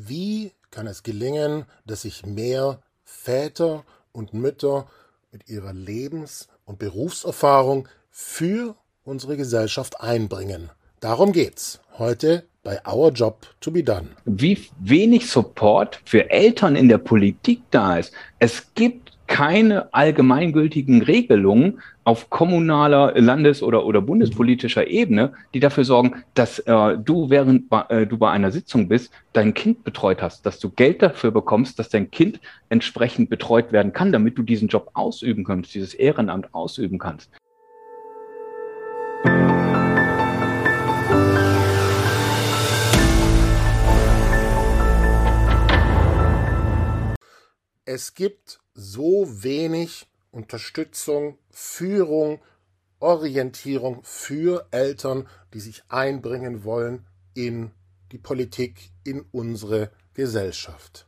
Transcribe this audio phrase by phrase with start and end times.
[0.00, 4.86] Wie kann es gelingen, dass sich mehr Väter und Mütter
[5.32, 10.70] mit ihrer Lebens- und Berufserfahrung für unsere Gesellschaft einbringen?
[11.00, 14.10] Darum geht's heute bei Our Job to be Done.
[14.24, 18.12] Wie wenig Support für Eltern in der Politik da ist.
[18.38, 26.24] Es gibt keine allgemeingültigen Regelungen auf kommunaler, Landes- oder, oder bundespolitischer Ebene, die dafür sorgen,
[26.34, 30.58] dass äh, du, während äh, du bei einer Sitzung bist, dein Kind betreut hast, dass
[30.58, 32.40] du Geld dafür bekommst, dass dein Kind
[32.70, 37.30] entsprechend betreut werden kann, damit du diesen Job ausüben kannst, dieses Ehrenamt ausüben kannst.
[47.84, 52.40] Es gibt so wenig Unterstützung, Führung,
[53.00, 57.04] Orientierung für Eltern, die sich einbringen wollen
[57.34, 57.72] in
[58.12, 61.06] die Politik, in unsere Gesellschaft.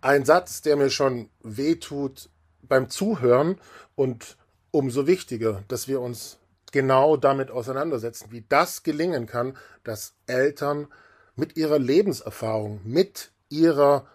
[0.00, 2.30] Ein Satz, der mir schon wehtut
[2.62, 3.60] beim Zuhören
[3.94, 4.36] und
[4.70, 6.38] umso wichtiger, dass wir uns
[6.72, 10.88] genau damit auseinandersetzen, wie das gelingen kann, dass Eltern
[11.36, 14.06] mit ihrer Lebenserfahrung, mit ihrer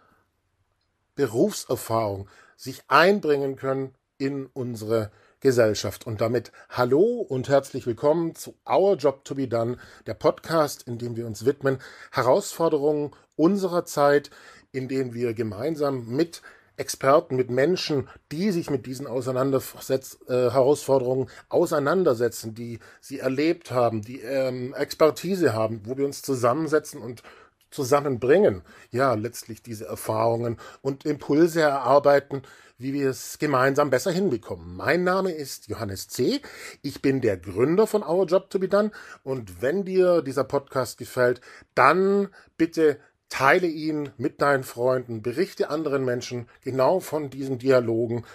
[1.16, 2.28] Berufserfahrung
[2.58, 6.08] sich einbringen können in unsere Gesellschaft.
[6.08, 9.78] Und damit hallo und herzlich willkommen zu Our Job to be Done,
[10.08, 11.78] der Podcast, in dem wir uns widmen
[12.12, 14.32] Herausforderungen unserer Zeit,
[14.72, 16.42] in denen wir gemeinsam mit
[16.78, 24.02] Experten, mit Menschen, die sich mit diesen Auseinandersetz äh, Herausforderungen auseinandersetzen, die sie erlebt haben,
[24.02, 27.24] die ähm, Expertise haben, wo wir uns zusammensetzen und
[27.70, 32.44] zusammenbringen, ja, letztlich diese Erfahrungen und Impulse erarbeiten,
[32.78, 34.76] wie wir es gemeinsam besser hinbekommen.
[34.76, 36.42] Mein Name ist Johannes C.
[36.82, 38.92] Ich bin der Gründer von Our Job to be Done
[39.24, 41.42] und wenn dir dieser Podcast gefällt,
[41.74, 48.26] dann bitte teile ihn mit deinen Freunden, berichte anderen Menschen genau von diesen Dialogen,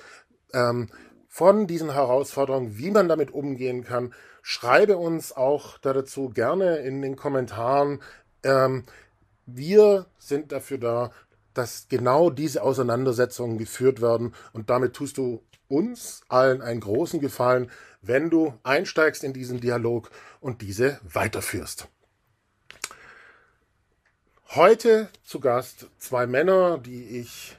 [0.53, 0.89] ähm,
[1.29, 4.13] von diesen Herausforderungen, wie man damit umgehen kann.
[4.43, 8.03] Schreibe uns auch dazu gerne in den Kommentaren,
[8.43, 8.85] ähm,
[9.47, 11.11] wir sind dafür da,
[11.55, 17.71] dass genau diese Auseinandersetzungen geführt werden und damit tust du uns allen einen großen Gefallen,
[18.03, 20.11] wenn du einsteigst in diesen Dialog
[20.41, 21.89] und diese weiterführst.
[24.51, 27.57] Heute zu Gast zwei Männer, die ich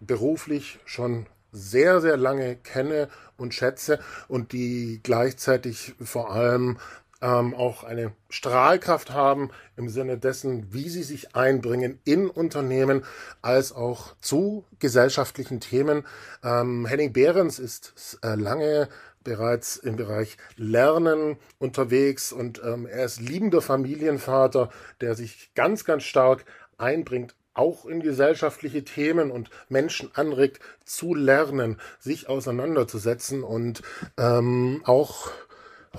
[0.00, 3.08] beruflich schon sehr, sehr lange kenne
[3.38, 6.78] und schätze und die gleichzeitig vor allem
[7.24, 13.02] ähm, auch eine Strahlkraft haben im Sinne dessen, wie sie sich einbringen in Unternehmen
[13.40, 16.04] als auch zu gesellschaftlichen Themen.
[16.44, 18.88] Ähm, Henning Behrens ist äh, lange
[19.24, 24.68] bereits im Bereich Lernen unterwegs und ähm, er ist liebender Familienvater,
[25.00, 26.44] der sich ganz, ganz stark
[26.76, 33.80] einbringt auch in gesellschaftliche Themen und Menschen anregt zu lernen, sich auseinanderzusetzen und
[34.18, 35.30] ähm, auch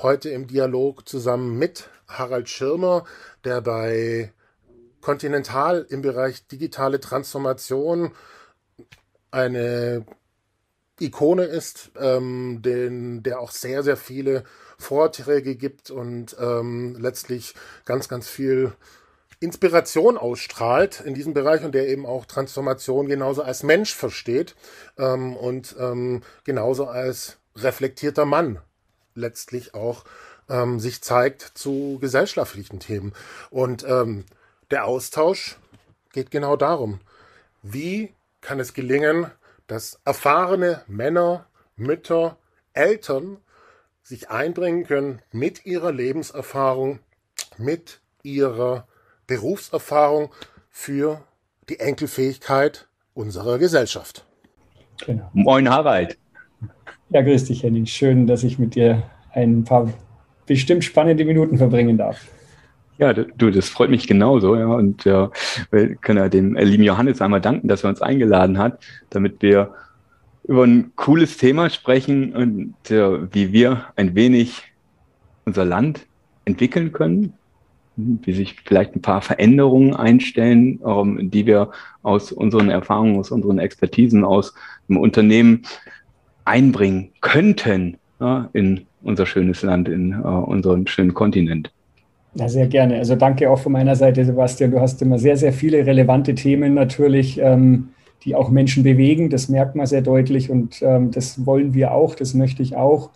[0.01, 3.05] heute im Dialog zusammen mit Harald Schirmer,
[3.43, 4.31] der bei
[5.01, 8.11] Continental im Bereich digitale Transformation
[9.31, 10.05] eine
[10.99, 14.43] Ikone ist, ähm, den, der auch sehr, sehr viele
[14.77, 17.53] Vorträge gibt und ähm, letztlich
[17.85, 18.73] ganz, ganz viel
[19.39, 24.55] Inspiration ausstrahlt in diesem Bereich und der eben auch Transformation genauso als Mensch versteht
[24.97, 28.59] ähm, und ähm, genauso als reflektierter Mann
[29.15, 30.03] letztlich auch
[30.49, 33.13] ähm, sich zeigt zu gesellschaftlichen Themen.
[33.49, 34.25] Und ähm,
[34.71, 35.57] der Austausch
[36.13, 36.99] geht genau darum.
[37.61, 39.31] Wie kann es gelingen,
[39.67, 42.37] dass erfahrene Männer, Mütter,
[42.73, 43.37] Eltern
[44.03, 46.99] sich einbringen können mit ihrer Lebenserfahrung,
[47.57, 48.87] mit ihrer
[49.25, 50.31] Berufserfahrung
[50.69, 51.23] für
[51.69, 54.25] die Enkelfähigkeit unserer Gesellschaft.
[55.05, 55.29] Genau.
[55.33, 56.17] Moin Harald.
[57.15, 57.85] Ja, grüß dich, Henning.
[57.85, 59.87] Schön, dass ich mit dir ein paar
[60.47, 62.27] bestimmt spannende Minuten verbringen darf.
[62.97, 64.57] Ja, du, das freut mich genauso.
[64.57, 65.29] Ja, und äh,
[65.71, 68.81] wir können ja dem lieben Johannes einmal danken, dass er uns eingeladen hat,
[69.11, 69.73] damit wir
[70.43, 74.63] über ein cooles Thema sprechen und äh, wie wir ein wenig
[75.45, 76.07] unser Land
[76.43, 77.31] entwickeln können,
[77.95, 81.71] wie sich vielleicht ein paar Veränderungen einstellen, ähm, die wir
[82.03, 84.53] aus unseren Erfahrungen, aus unseren Expertisen, aus
[84.89, 85.61] dem Unternehmen
[86.45, 91.71] einbringen könnten ja, in unser schönes Land, in uh, unseren schönen Kontinent.
[92.35, 92.97] Ja, sehr gerne.
[92.97, 94.71] Also danke auch von meiner Seite, Sebastian.
[94.71, 97.89] Du hast immer sehr, sehr viele relevante Themen natürlich, ähm,
[98.23, 99.29] die auch Menschen bewegen.
[99.29, 103.11] Das merkt man sehr deutlich und ähm, das wollen wir auch, das möchte ich auch,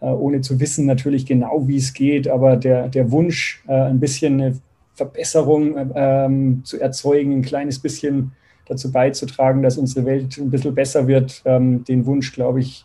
[0.00, 2.28] äh, ohne zu wissen natürlich genau, wie es geht.
[2.28, 4.58] Aber der, der Wunsch, äh, ein bisschen eine
[4.94, 8.32] Verbesserung ähm, zu erzeugen, ein kleines bisschen
[8.66, 11.42] dazu beizutragen, dass unsere Welt ein bisschen besser wird.
[11.44, 12.84] Ähm, den Wunsch, glaube ich,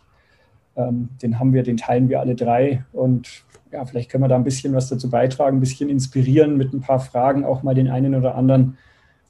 [0.76, 2.84] ähm, den haben wir, den teilen wir alle drei.
[2.92, 6.72] Und ja, vielleicht können wir da ein bisschen was dazu beitragen, ein bisschen inspirieren mit
[6.72, 8.78] ein paar Fragen, auch mal den einen oder anderen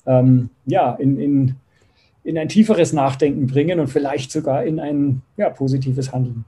[0.06, 1.54] ähm, ja, in, in,
[2.24, 6.44] in ein tieferes Nachdenken bringen und vielleicht sogar in ein ja, positives Handeln.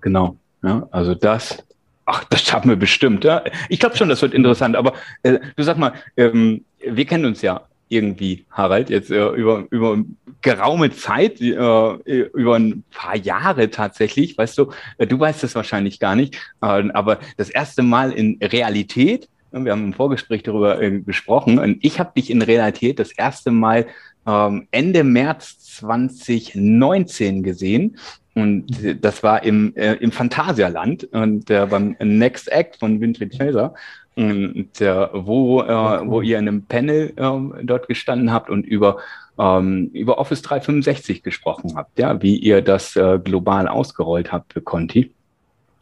[0.00, 0.36] Genau.
[0.62, 1.64] Ja, also das,
[2.04, 3.24] ach, das schaffen wir bestimmt.
[3.24, 3.42] Ja?
[3.68, 4.76] Ich glaube schon, das wird interessant.
[4.76, 4.92] Aber
[5.22, 9.98] äh, du sag mal, ähm, wir kennen uns ja irgendwie, Harald, jetzt äh, über, über
[10.40, 15.98] geraume Zeit, äh, über ein paar Jahre tatsächlich, weißt du, äh, du weißt es wahrscheinlich
[15.98, 21.00] gar nicht, äh, aber das erste Mal in Realität, wir haben im Vorgespräch darüber äh,
[21.00, 23.86] gesprochen, und ich habe dich in Realität das erste Mal
[24.26, 27.96] ähm, Ende März 2019 gesehen.
[28.34, 28.66] Und
[29.04, 33.74] das war im, äh, im Phantasialand und äh, beim Next Act von Winfried Chaser.
[34.20, 35.66] Und, äh, wo, äh,
[36.06, 38.98] wo ihr in einem Panel äh, dort gestanden habt und über,
[39.38, 44.60] ähm, über Office 365 gesprochen habt, ja, wie ihr das äh, global ausgerollt habt für
[44.60, 45.14] Conti.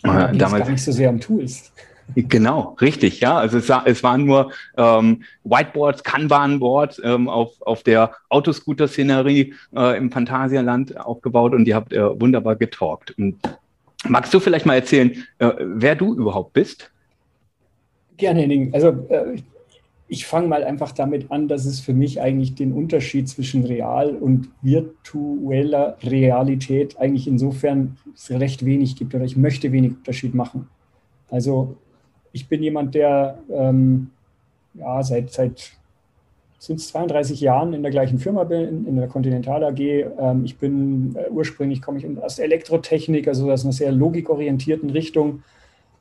[0.04, 1.72] Ja, äh, damals gar nicht so sehr am Tools.
[2.14, 3.36] Genau, richtig, ja.
[3.36, 10.10] Also es, es waren nur ähm, Whiteboards, Kanban-Boards ähm, auf, auf der Autoscooter-Szenerie äh, im
[10.10, 13.18] Phantasialand aufgebaut und ihr habt äh, wunderbar getalkt.
[13.18, 13.36] Und
[14.06, 16.90] magst du vielleicht mal erzählen, äh, wer du überhaupt bist?
[18.18, 18.74] Gerne, Henning.
[18.74, 19.36] Also äh,
[20.08, 24.16] ich fange mal einfach damit an, dass es für mich eigentlich den Unterschied zwischen real
[24.16, 27.96] und virtueller Realität eigentlich insofern
[28.28, 30.68] recht wenig gibt oder ich möchte wenig Unterschied machen.
[31.30, 31.76] Also
[32.32, 34.10] ich bin jemand, der ähm,
[34.74, 35.72] ja, seit, seit
[36.58, 39.78] sind 32 Jahren in der gleichen Firma bin, in der Continental AG.
[39.78, 45.42] Ähm, ich bin äh, ursprünglich komme ich aus Elektrotechnik, also aus einer sehr logikorientierten Richtung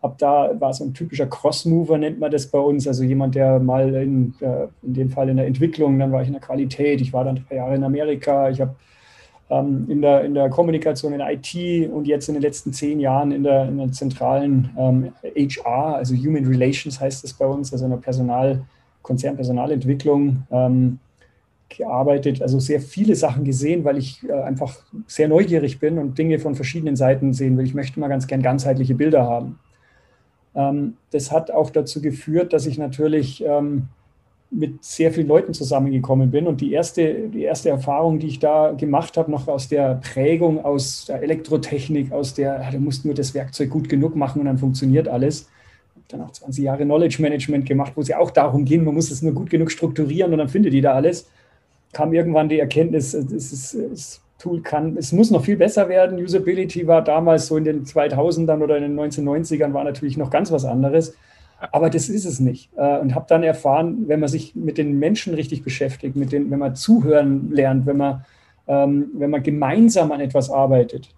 [0.08, 2.88] Ab da war so ein typischer Cross-Mover, nennt man das bei uns.
[2.88, 6.28] Also jemand, der mal in, äh, in dem Fall in der Entwicklung, dann war ich
[6.28, 8.76] in der Qualität, ich war dann paar Jahre in Amerika, ich habe
[9.50, 13.00] ähm, in, der, in der Kommunikation, in der IT und jetzt in den letzten zehn
[13.00, 17.72] Jahren in der, in der zentralen ähm, HR, also Human Relations heißt das bei uns,
[17.72, 18.64] also in der Personal,
[19.02, 21.00] Konzernpersonalentwicklung ähm,
[21.70, 24.76] gearbeitet, also sehr viele Sachen gesehen, weil ich äh, einfach
[25.06, 27.66] sehr neugierig bin und Dinge von verschiedenen Seiten sehen will.
[27.66, 29.60] Ich möchte mal ganz gern ganzheitliche Bilder haben.
[30.58, 33.88] Ähm, das hat auch dazu geführt, dass ich natürlich ähm,
[34.50, 36.48] mit sehr vielen Leuten zusammengekommen bin.
[36.48, 40.66] Und die erste, die erste Erfahrung, die ich da gemacht habe, noch aus der Prägung,
[40.66, 44.58] aus der Elektrotechnik, aus der, du musst nur das Werkzeug gut genug machen und dann
[44.58, 45.42] funktioniert alles.
[45.42, 48.84] Ich habe dann auch 20 Jahre Knowledge Management gemacht, wo es ja auch darum ging,
[48.84, 51.30] man muss es nur gut genug strukturieren und dann findet die da alles.
[51.94, 54.98] Kam irgendwann die Erkenntnis, es ist, es Tool kann.
[54.98, 56.20] Es muss noch viel besser werden.
[56.20, 60.52] Usability war damals so in den 2000ern oder in den 1990ern war natürlich noch ganz
[60.52, 61.16] was anderes.
[61.72, 62.70] Aber das ist es nicht.
[62.76, 66.52] Äh, und habe dann erfahren, wenn man sich mit den Menschen richtig beschäftigt, mit den,
[66.52, 68.26] wenn man zuhören lernt, wenn man,
[68.68, 71.10] ähm, wenn man gemeinsam an etwas arbeitet,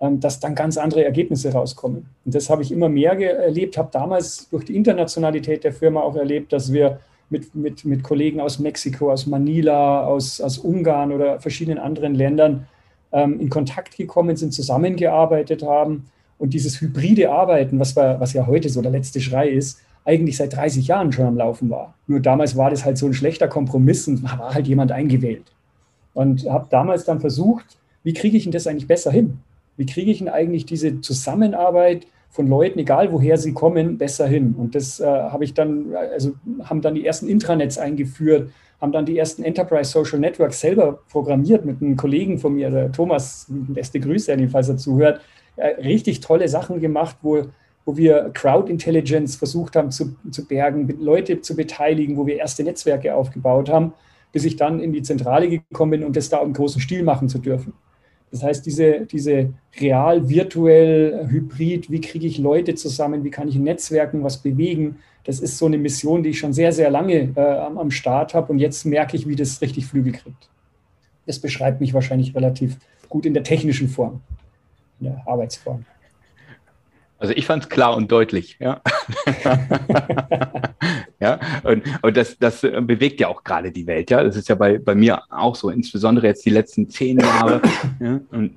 [0.00, 2.06] ähm, dass dann ganz andere Ergebnisse rauskommen.
[2.24, 6.16] Und das habe ich immer mehr erlebt, habe damals durch die Internationalität der Firma auch
[6.16, 11.40] erlebt, dass wir mit, mit, mit Kollegen aus Mexiko, aus Manila, aus, aus Ungarn oder
[11.40, 12.66] verschiedenen anderen Ländern
[13.12, 16.06] ähm, in Kontakt gekommen sind, zusammengearbeitet haben
[16.38, 20.38] und dieses hybride Arbeiten, was, war, was ja heute so der letzte Schrei ist, eigentlich
[20.38, 21.94] seit 30 Jahren schon am Laufen war.
[22.06, 25.52] Nur damals war das halt so ein schlechter Kompromiss und war halt jemand eingewählt.
[26.14, 29.38] Und habe damals dann versucht, wie kriege ich denn das eigentlich besser hin?
[29.76, 34.54] Wie kriege ich denn eigentlich diese Zusammenarbeit von Leuten, egal woher sie kommen, besser hin.
[34.56, 39.06] Und das äh, habe ich dann, also haben dann die ersten Intranets eingeführt, haben dann
[39.06, 43.98] die ersten Enterprise Social Networks selber programmiert mit einem Kollegen von mir, der Thomas, beste
[43.98, 45.20] Grüße an falls er zuhört,
[45.56, 47.42] äh, richtig tolle Sachen gemacht, wo,
[47.84, 52.62] wo wir Crowd Intelligence versucht haben zu, zu bergen, Leute zu beteiligen, wo wir erste
[52.62, 53.94] Netzwerke aufgebaut haben,
[54.30, 57.28] bis ich dann in die Zentrale gekommen bin, um das da im großen Stil machen
[57.28, 57.72] zu dürfen.
[58.30, 63.56] Das heißt, diese, diese real, virtuell, hybrid, wie kriege ich Leute zusammen, wie kann ich
[63.56, 67.32] in Netzwerken was bewegen, das ist so eine Mission, die ich schon sehr, sehr lange
[67.36, 70.48] äh, am, am Start habe und jetzt merke ich, wie das richtig Flügel kriegt.
[71.26, 74.20] Das beschreibt mich wahrscheinlich relativ gut in der technischen Form,
[75.00, 75.84] in der Arbeitsform.
[77.18, 78.80] Also ich fand es klar und deutlich, ja.
[81.20, 84.22] ja, und, und das, das bewegt ja auch gerade die Welt, ja.
[84.22, 87.60] Das ist ja bei, bei mir auch so, insbesondere jetzt die letzten zehn Jahre.
[88.00, 88.56] ja, und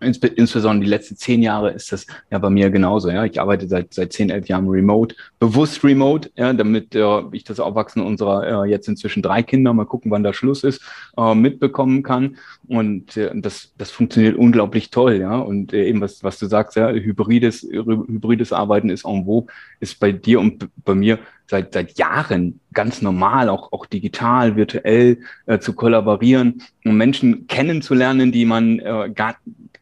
[0.00, 3.10] insbesondere die letzten zehn Jahre ist das ja bei mir genauso.
[3.10, 7.44] Ja, ich arbeite seit seit zehn, elf Jahren remote, bewusst remote, ja, damit äh, ich
[7.44, 10.82] das Aufwachsen unserer äh, jetzt inzwischen drei Kinder, mal gucken, wann da Schluss ist,
[11.16, 12.36] äh, mitbekommen kann.
[12.66, 15.38] Und äh, das das funktioniert unglaublich toll, ja.
[15.38, 20.00] Und äh, eben was was du sagst, ja, hybrides hybrides Arbeiten ist en vogue, ist
[20.00, 21.18] bei dir und bei mir
[21.48, 28.32] seit, seit Jahren ganz normal, auch, auch digital, virtuell äh, zu kollaborieren und Menschen kennenzulernen,
[28.32, 29.36] die man äh, gar,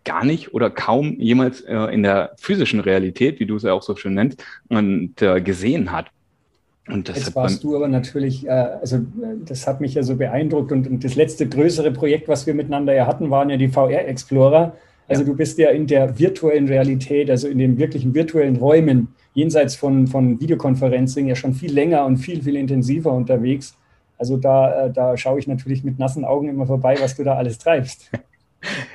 [0.04, 3.82] gar nicht oder kaum jemals äh, in der physischen Realität, wie du es ja auch
[3.82, 6.06] so schön nennst, und, äh, gesehen hat.
[6.88, 9.00] Und das Jetzt warst du aber natürlich, äh, also
[9.44, 12.94] das hat mich ja so beeindruckt und, und, das letzte größere Projekt, was wir miteinander
[12.94, 14.76] ja hatten, waren ja die VR Explorer.
[15.08, 15.26] Also ja.
[15.28, 20.06] du bist ja in der virtuellen Realität, also in den wirklichen virtuellen Räumen, jenseits von,
[20.06, 23.76] von Videokonferencing, ja schon viel länger und viel, viel intensiver unterwegs.
[24.16, 27.34] Also da, äh, da schaue ich natürlich mit nassen Augen immer vorbei, was du da
[27.34, 28.10] alles treibst.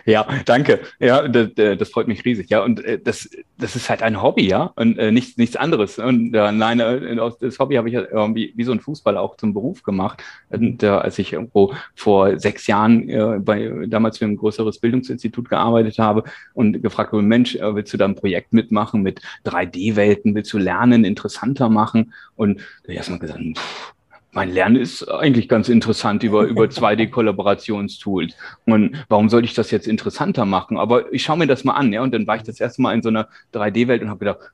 [0.05, 0.79] Ja, danke.
[0.99, 2.49] Ja, das, das, freut mich riesig.
[2.49, 5.99] Ja, und äh, das, das ist halt ein Hobby, ja, und äh, nichts, nichts anderes.
[5.99, 9.53] Und äh, nein, äh, das Hobby habe ich irgendwie wie so ein Fußball auch zum
[9.53, 10.23] Beruf gemacht.
[10.49, 15.49] Und äh, als ich irgendwo vor sechs Jahren äh, bei damals für ein größeres Bildungsinstitut
[15.49, 16.23] gearbeitet habe
[16.53, 20.35] und gefragt wurde, Mensch, willst du da ein Projekt mitmachen mit 3D-Welten?
[20.35, 22.13] Willst du Lernen interessanter machen?
[22.35, 23.93] Und da erstmal gesagt, pff,
[24.31, 28.33] mein Lernen ist eigentlich ganz interessant über, über 2D-Kollaborationstools.
[28.65, 30.77] Und warum sollte ich das jetzt interessanter machen?
[30.77, 32.01] Aber ich schaue mir das mal an, ja.
[32.01, 34.51] Und dann war ich das erste Mal in so einer 3D-Welt und habe gedacht,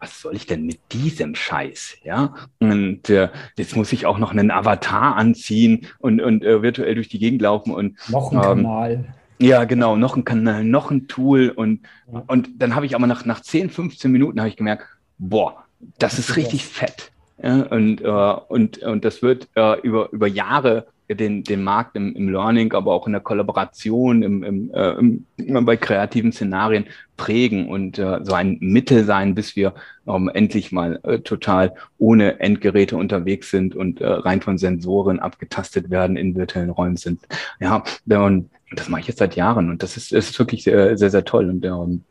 [0.00, 1.98] was soll ich denn mit diesem Scheiß?
[2.04, 6.94] Ja, und äh, jetzt muss ich auch noch einen Avatar anziehen und, und äh, virtuell
[6.94, 9.14] durch die Gegend laufen und noch ein ähm, Kanal.
[9.40, 11.80] Ja, genau, noch ein Kanal, noch ein Tool und,
[12.12, 12.22] ja.
[12.26, 14.84] und dann habe ich aber nach, nach 10, 15 Minuten habe ich gemerkt,
[15.18, 15.64] boah,
[15.98, 16.70] das, das ist richtig das.
[16.70, 17.12] fett.
[17.42, 22.14] Ja, und, äh, und, und das wird äh, über, über Jahre den, den Markt im,
[22.14, 25.24] im Learning, aber auch in der Kollaboration, im, im, äh, im,
[25.64, 29.74] bei kreativen Szenarien prägen und äh, so ein Mittel sein, bis wir
[30.06, 35.90] ähm, endlich mal äh, total ohne Endgeräte unterwegs sind und äh, rein von Sensoren abgetastet
[35.90, 37.20] werden in virtuellen Räumen sind.
[37.60, 41.10] Ja, und das mache ich jetzt seit Jahren und das ist, ist wirklich sehr, sehr,
[41.10, 41.48] sehr toll.
[41.48, 42.04] Und ähm,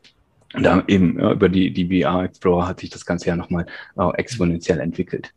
[0.54, 3.66] und da eben ja, über die, die VR Explorer hat sich das Ganze ja nochmal
[3.96, 5.32] äh, exponentiell entwickelt.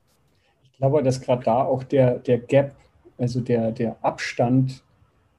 [0.71, 2.75] Ich glaube, dass gerade da auch der, der Gap,
[3.17, 4.83] also der, der Abstand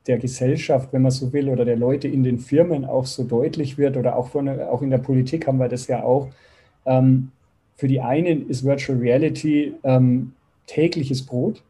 [0.06, 3.78] der Gesellschaft, wenn man so will, oder der Leute in den Firmen auch so deutlich
[3.78, 6.28] wird oder auch, von, auch in der Politik haben wir das ja auch.
[6.84, 7.30] Ähm,
[7.76, 10.32] für die einen ist Virtual Reality ähm,
[10.66, 11.62] tägliches Brot.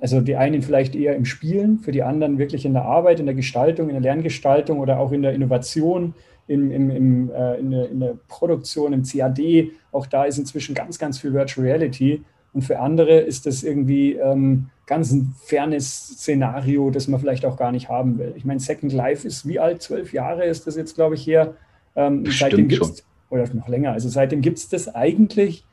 [0.00, 3.26] Also die einen vielleicht eher im Spielen, für die anderen wirklich in der Arbeit, in
[3.26, 6.14] der Gestaltung, in der Lerngestaltung oder auch in der Innovation,
[6.48, 9.70] im, im, im, äh, in, der, in, der, Produktion, im CAD.
[9.92, 12.24] Auch da ist inzwischen ganz, ganz viel Virtual Reality.
[12.52, 17.56] Und für andere ist das irgendwie ähm, ganz ein fernes Szenario, das man vielleicht auch
[17.56, 18.32] gar nicht haben will.
[18.36, 19.82] Ich meine, Second Life ist wie alt?
[19.82, 21.54] Zwölf Jahre ist das jetzt, glaube ich, her.
[21.96, 25.64] Ähm, seitdem gibt es, oder noch länger, also seitdem gibt es das eigentlich.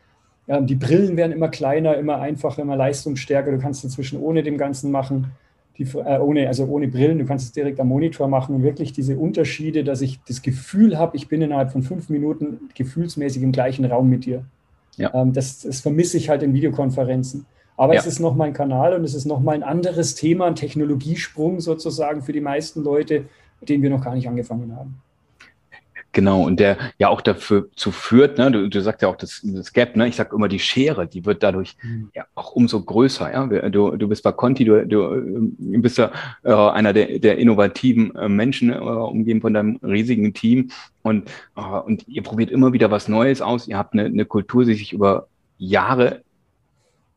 [0.48, 3.52] Ähm, die Brillen werden immer kleiner, immer einfacher, immer leistungsstärker.
[3.52, 5.32] Du kannst inzwischen ohne dem Ganzen machen
[5.78, 8.94] die, äh, ohne, also ohne Brillen, du kannst es direkt am Monitor machen und wirklich
[8.94, 13.52] diese Unterschiede, dass ich das Gefühl habe, ich bin innerhalb von fünf Minuten gefühlsmäßig im
[13.52, 14.46] gleichen Raum mit dir.
[14.98, 15.14] Ja.
[15.14, 17.46] Ähm, das, das vermisse ich halt in Videokonferenzen.
[17.76, 18.00] Aber ja.
[18.00, 22.22] es ist nochmal ein Kanal und es ist nochmal ein anderes Thema, ein Technologiesprung sozusagen
[22.22, 23.26] für die meisten Leute,
[23.62, 25.02] den wir noch gar nicht angefangen haben.
[26.14, 29.42] Genau, und der ja auch dafür zu führt, ne, du, du sagst ja auch das,
[29.44, 32.12] das Gap, ne, ich sag immer die Schere, die wird dadurch mhm.
[32.14, 33.70] ja auch umso größer, ja.
[33.70, 36.12] Du, du bist bei Conti, du, du äh, bist ja
[36.44, 40.70] äh, einer der, der innovativen äh, Menschen, äh, umgeben von deinem riesigen Team
[41.02, 43.68] und, äh, und ihr probiert immer wieder was Neues aus.
[43.68, 45.28] Ihr habt eine, eine Kultur, die sich über
[45.58, 46.22] Jahre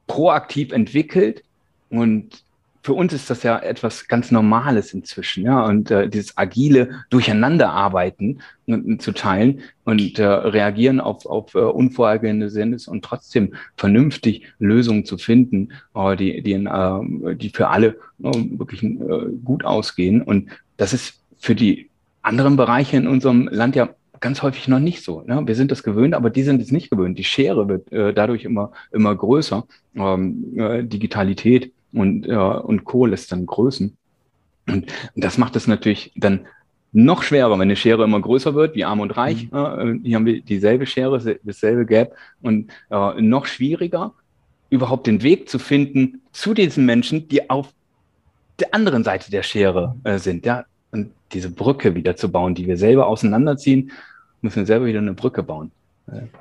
[0.06, 1.42] proaktiv entwickelt
[1.90, 2.45] und
[2.86, 8.40] für uns ist das ja etwas ganz Normales inzwischen, ja, und äh, dieses agile Durcheinanderarbeiten
[8.68, 15.04] äh, zu teilen und äh, reagieren auf, auf äh, unvorhergehende Sinnes und trotzdem vernünftig Lösungen
[15.04, 18.98] zu finden, äh, die, die, äh, die für alle äh, wirklich äh,
[19.44, 20.22] gut ausgehen.
[20.22, 21.90] Und das ist für die
[22.22, 23.88] anderen Bereiche in unserem Land ja
[24.20, 25.22] ganz häufig noch nicht so.
[25.22, 25.42] Ne?
[25.44, 27.18] Wir sind das gewöhnt, aber die sind es nicht gewöhnt.
[27.18, 29.66] Die Schere wird äh, dadurch immer, immer größer.
[29.96, 33.06] Ähm, äh, Digitalität und, äh, und Co.
[33.06, 33.96] lässt dann Größen.
[34.68, 36.46] Und das macht es natürlich dann
[36.92, 39.50] noch schwerer, wenn eine Schere immer größer wird, wie arm und reich.
[39.50, 39.58] Mhm.
[39.58, 44.12] Äh, hier haben wir dieselbe Schere, dasselbe Gap und äh, noch schwieriger,
[44.70, 47.72] überhaupt den Weg zu finden zu diesen Menschen, die auf
[48.58, 50.46] der anderen Seite der Schere äh, sind.
[50.46, 50.64] Ja?
[50.90, 53.90] Und diese Brücke wieder zu bauen, die wir selber auseinanderziehen,
[54.40, 55.70] müssen wir selber wieder eine Brücke bauen.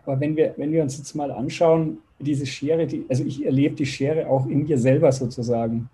[0.05, 3.75] Aber wenn wir, wenn wir uns jetzt mal anschauen, diese Schere, die, also ich erlebe
[3.75, 5.89] die Schere auch in mir selber sozusagen.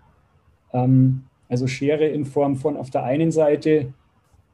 [0.72, 3.92] Ähm, also Schere in Form von auf der einen Seite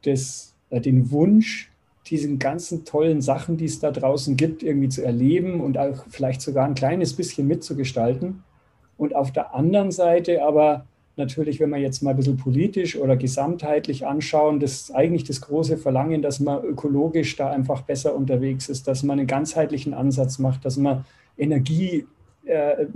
[0.05, 1.71] des, äh, den Wunsch,
[2.07, 6.41] diesen ganzen tollen Sachen, die es da draußen gibt, irgendwie zu erleben und auch vielleicht
[6.41, 8.43] sogar ein kleines bisschen mitzugestalten.
[8.97, 10.85] Und auf der anderen Seite aber
[11.19, 15.77] natürlich, wenn wir jetzt mal ein bisschen politisch oder gesamtheitlich anschauen, das eigentlich das große
[15.77, 20.65] Verlangen, dass man ökologisch da einfach besser unterwegs ist, dass man einen ganzheitlichen Ansatz macht,
[20.65, 21.05] dass man
[21.39, 22.05] Energie
[22.45, 22.87] äh,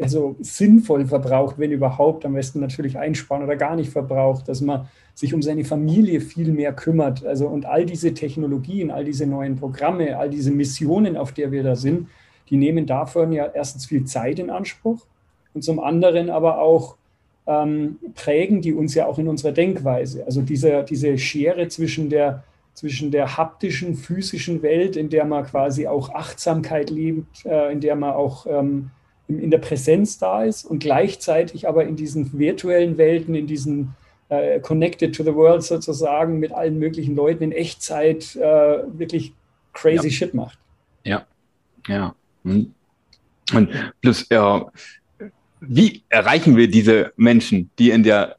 [0.00, 4.88] also sinnvoll verbraucht, wenn überhaupt, am besten natürlich einsparen oder gar nicht verbraucht, dass man
[5.14, 7.24] sich um seine Familie viel mehr kümmert.
[7.24, 11.62] Also und all diese Technologien, all diese neuen Programme, all diese Missionen, auf der wir
[11.62, 12.08] da sind,
[12.50, 15.06] die nehmen davon ja erstens viel Zeit in Anspruch
[15.54, 16.96] und zum anderen aber auch
[17.46, 20.24] ähm, prägen die uns ja auch in unserer Denkweise.
[20.26, 22.44] Also diese, diese Schere zwischen der
[22.78, 27.96] zwischen der haptischen, physischen Welt, in der man quasi auch Achtsamkeit lebt, äh, in der
[27.96, 28.90] man auch ähm,
[29.26, 33.96] in der Präsenz da ist und gleichzeitig aber in diesen virtuellen Welten, in diesen
[34.28, 38.40] äh, Connected to the World sozusagen mit allen möglichen Leuten in Echtzeit äh,
[38.96, 39.32] wirklich
[39.72, 40.12] crazy ja.
[40.12, 40.58] Shit macht.
[41.04, 41.26] Ja,
[41.88, 42.14] ja.
[42.44, 42.72] Hm.
[43.54, 43.70] Und
[44.00, 44.70] plus, ja,
[45.60, 48.37] wie erreichen wir diese Menschen, die in der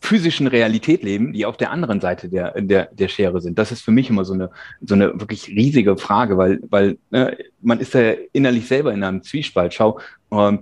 [0.00, 3.58] physischen Realität leben, die auf der anderen Seite der, der, der Schere sind.
[3.58, 4.50] Das ist für mich immer so eine,
[4.80, 9.22] so eine wirklich riesige Frage, weil, weil äh, man ist ja innerlich selber in einem
[9.22, 9.74] Zwiespalt.
[9.74, 9.98] Schau,
[10.30, 10.60] ähm,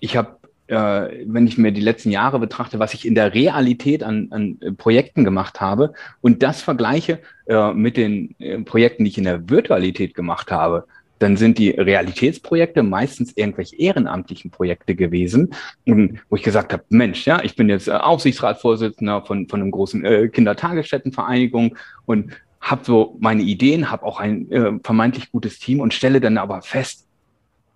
[0.00, 4.02] ich habe äh, wenn ich mir die letzten Jahre betrachte, was ich in der Realität
[4.02, 9.18] an, an Projekten gemacht habe und das vergleiche äh, mit den äh, Projekten, die ich
[9.18, 10.86] in der Virtualität gemacht habe,
[11.18, 15.54] dann sind die Realitätsprojekte meistens irgendwelche ehrenamtlichen Projekte gewesen,
[15.86, 20.04] wo ich gesagt habe, Mensch, ja, ich bin jetzt äh, Aufsichtsratsvorsitzender von, von einem großen
[20.04, 25.94] äh, Kindertagesstättenvereinigung und habe so meine Ideen, habe auch ein äh, vermeintlich gutes Team und
[25.94, 27.06] stelle dann aber fest,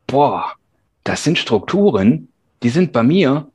[0.07, 0.53] boah,
[1.05, 2.29] das sind Strukturen,
[2.63, 3.49] die sind bei mir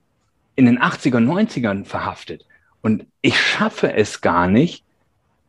[0.56, 2.46] in den 80er, 90ern verhaftet.
[2.82, 4.84] Und ich schaffe es gar nicht,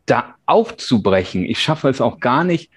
[0.07, 1.45] da aufzubrechen.
[1.45, 2.71] Ich schaffe es auch gar nicht,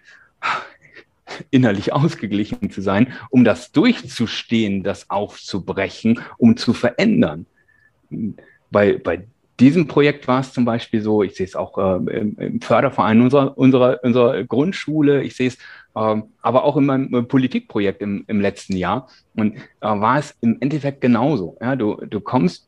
[1.51, 7.45] innerlich ausgeglichen zu sein, um das durchzustehen, das aufzubrechen, um zu verändern.
[8.71, 9.23] Bei, bei
[9.59, 13.21] diesem Projekt war es zum Beispiel so, ich sehe es auch äh, im, im, Förderverein
[13.21, 15.57] unserer, unserer, unserer Grundschule, ich sehe es
[15.95, 19.07] äh, aber auch in meinem äh, Politikprojekt im, im letzten Jahr.
[19.35, 21.57] Und äh, war es im Endeffekt genauso.
[21.59, 22.67] Ja, du, du kommst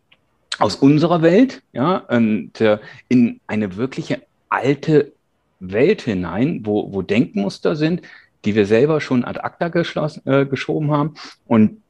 [0.58, 5.14] aus unserer Welt ja, und äh, in eine wirkliche alte
[5.60, 8.02] Welt hinein, wo, wo Denkmuster sind,
[8.46, 11.82] die wir selber schon ad acta geschlossen, äh, geschoben haben und,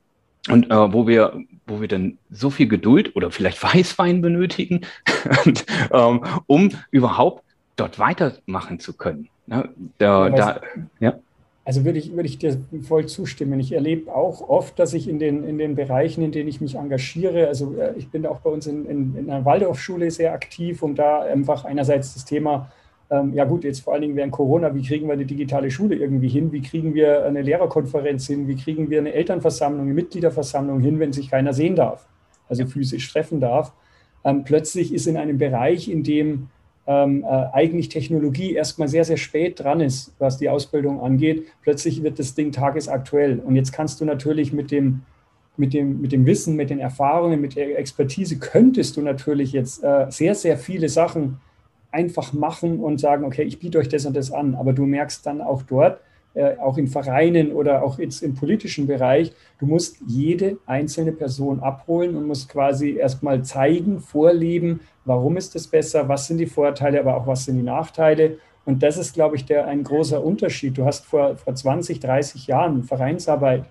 [0.47, 4.81] und äh, wo wir wo wir dann so viel Geduld oder vielleicht Weißwein benötigen,
[5.45, 7.43] und, ähm, um überhaupt
[7.75, 9.29] dort weitermachen zu können.
[9.47, 9.69] Ne?
[9.97, 10.61] Da, da,
[10.99, 11.19] ja.
[11.63, 13.59] Also würde ich, würde ich dir voll zustimmen.
[13.59, 16.75] Ich erlebe auch oft, dass ich in den, in den Bereichen, in denen ich mich
[16.75, 20.81] engagiere, also äh, ich bin auch bei uns in, in, in einer Waldorfschule sehr aktiv,
[20.81, 22.71] um da einfach einerseits das Thema
[23.11, 25.95] ähm, ja gut, jetzt vor allen Dingen während Corona, wie kriegen wir eine digitale Schule
[25.95, 26.51] irgendwie hin?
[26.51, 28.47] Wie kriegen wir eine Lehrerkonferenz hin?
[28.47, 32.07] Wie kriegen wir eine Elternversammlung, eine Mitgliederversammlung hin, wenn sich keiner sehen darf,
[32.47, 33.73] also physisch treffen darf?
[34.23, 36.49] Ähm, plötzlich ist in einem Bereich, in dem
[36.85, 42.03] ähm, äh, eigentlich Technologie erstmal sehr, sehr spät dran ist, was die Ausbildung angeht, plötzlich
[42.03, 43.39] wird das Ding tagesaktuell.
[43.39, 45.01] Und jetzt kannst du natürlich mit dem,
[45.57, 49.83] mit dem, mit dem Wissen, mit den Erfahrungen, mit der Expertise, könntest du natürlich jetzt
[49.83, 51.39] äh, sehr, sehr viele Sachen
[51.91, 54.55] einfach machen und sagen, okay, ich biete euch das und das an.
[54.55, 55.99] Aber du merkst dann auch dort,
[56.35, 61.59] äh, auch in Vereinen oder auch jetzt im politischen Bereich, du musst jede einzelne Person
[61.59, 66.99] abholen und musst quasi erstmal zeigen, vorleben, warum ist es besser, was sind die Vorteile,
[66.99, 68.37] aber auch was sind die Nachteile.
[68.65, 70.77] Und das ist, glaube ich, der, ein großer Unterschied.
[70.77, 73.65] Du hast vor, vor 20, 30 Jahren Vereinsarbeit,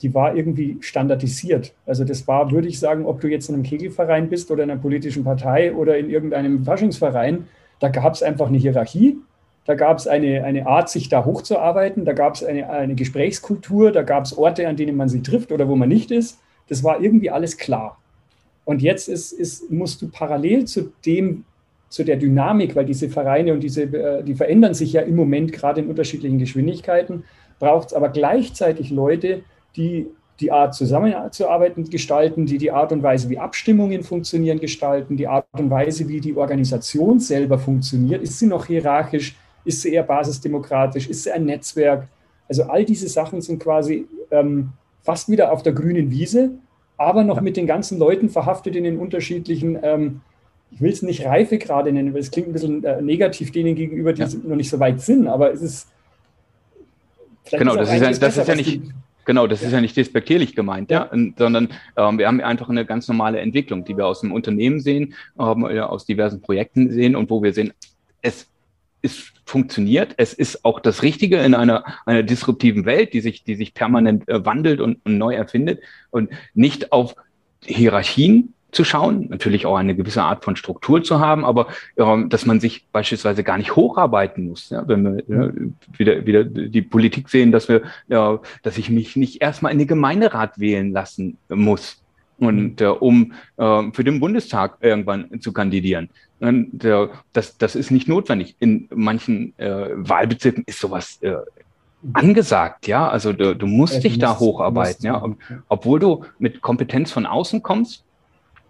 [0.00, 1.74] die war irgendwie standardisiert.
[1.84, 4.70] Also das war, würde ich sagen, ob du jetzt in einem Kegelverein bist oder in
[4.70, 7.48] einer politischen Partei oder in irgendeinem Faschingsverein,
[7.80, 9.18] da gab es einfach eine Hierarchie,
[9.64, 13.92] da gab es eine, eine Art, sich da hochzuarbeiten, da gab es eine, eine Gesprächskultur,
[13.92, 16.40] da gab es Orte, an denen man sich trifft oder wo man nicht ist.
[16.68, 17.98] Das war irgendwie alles klar.
[18.64, 21.44] Und jetzt ist, ist, musst du parallel zu dem,
[21.88, 25.52] zu der Dynamik, weil diese Vereine und diese, äh, die verändern sich ja im Moment
[25.52, 27.24] gerade in unterschiedlichen Geschwindigkeiten,
[27.58, 29.42] braucht es aber gleichzeitig Leute,
[29.76, 30.06] die
[30.40, 35.46] die Art zusammenzuarbeiten gestalten, die die Art und Weise, wie Abstimmungen funktionieren, gestalten, die Art
[35.52, 38.22] und Weise, wie die Organisation selber funktioniert.
[38.22, 39.36] Ist sie noch hierarchisch?
[39.64, 41.08] Ist sie eher basisdemokratisch?
[41.08, 42.06] Ist sie ein Netzwerk?
[42.48, 44.70] Also all diese Sachen sind quasi ähm,
[45.02, 46.50] fast wieder auf der grünen Wiese,
[46.96, 50.20] aber noch mit den ganzen Leuten verhaftet in den unterschiedlichen, ähm,
[50.70, 54.12] ich will es nicht Reifegrade nennen, weil es klingt ein bisschen äh, negativ denen gegenüber,
[54.12, 54.28] die ja.
[54.44, 55.88] noch nicht so weit sind, aber es ist.
[57.50, 58.82] Genau, ist das, ist ja, das besser, ist ja nicht.
[59.28, 59.66] Genau, das ja.
[59.66, 63.40] ist ja nicht despektierlich gemeint, ja, ja sondern ähm, wir haben einfach eine ganz normale
[63.40, 67.52] Entwicklung, die wir aus dem Unternehmen sehen, ähm, aus diversen Projekten sehen und wo wir
[67.52, 67.74] sehen,
[68.22, 68.46] es
[69.02, 73.54] ist funktioniert, es ist auch das Richtige in einer, einer disruptiven Welt, die sich, die
[73.54, 77.14] sich permanent äh, wandelt und, und neu erfindet und nicht auf
[77.66, 82.44] Hierarchien zu schauen, natürlich auch eine gewisse Art von Struktur zu haben, aber ähm, dass
[82.44, 84.68] man sich beispielsweise gar nicht hocharbeiten muss.
[84.70, 84.86] Ja?
[84.86, 85.52] Wenn wir ja,
[85.96, 89.88] wieder, wieder die Politik sehen, dass wir, ja, dass ich mich nicht erstmal in den
[89.88, 92.02] Gemeinderat wählen lassen muss.
[92.38, 96.10] Und äh, um äh, für den Bundestag irgendwann zu kandidieren.
[96.38, 98.54] Und, äh, das, das ist nicht notwendig.
[98.60, 101.34] In manchen äh, Wahlbezirken ist sowas äh,
[102.12, 103.08] angesagt, ja.
[103.08, 105.24] Also du, du musst ja, dich da hocharbeiten, ja.
[105.68, 108.04] Obwohl du mit Kompetenz von außen kommst,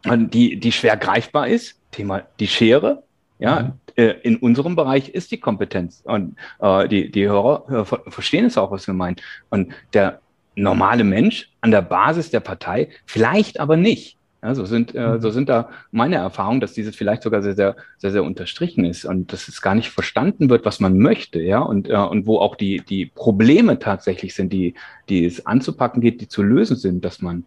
[0.04, 1.80] die, die schwer greifbar ist.
[1.90, 3.02] Thema die Schere.
[3.38, 3.72] Ja, mhm.
[3.96, 6.02] Äh, in unserem Bereich ist die Kompetenz.
[6.04, 9.16] Und äh, die, die Hörer äh, verstehen es auch, was wir meinen.
[9.50, 10.20] Und der
[10.54, 14.16] normale Mensch an der Basis der Partei vielleicht aber nicht.
[14.40, 15.20] Ja, so sind, äh, mhm.
[15.20, 19.04] so sind da meine Erfahrungen, dass dieses vielleicht sogar sehr, sehr, sehr, sehr unterstrichen ist
[19.04, 22.38] und dass es gar nicht verstanden wird, was man möchte, ja, und, äh, und wo
[22.38, 24.74] auch die, die Probleme tatsächlich sind, die,
[25.08, 27.46] die es anzupacken geht, die zu lösen sind, dass man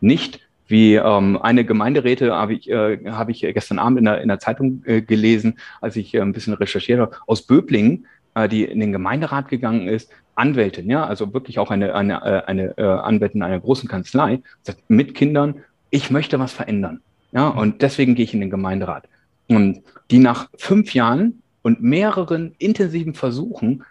[0.00, 4.28] nicht wie ähm, eine Gemeinderäte habe ich, äh, hab ich gestern Abend in der, in
[4.28, 8.64] der Zeitung äh, gelesen, als ich äh, ein bisschen recherchiert habe, aus Böblingen, äh, die
[8.64, 12.82] in den Gemeinderat gegangen ist, Anwältin, ja, also wirklich auch eine, eine, äh, eine äh,
[12.82, 15.56] Anwältin einer großen Kanzlei, sagt, mit Kindern,
[15.90, 17.00] ich möchte was verändern.
[17.32, 19.04] Ja, und deswegen gehe ich in den Gemeinderat.
[19.48, 23.84] Und die nach fünf Jahren und mehreren intensiven Versuchen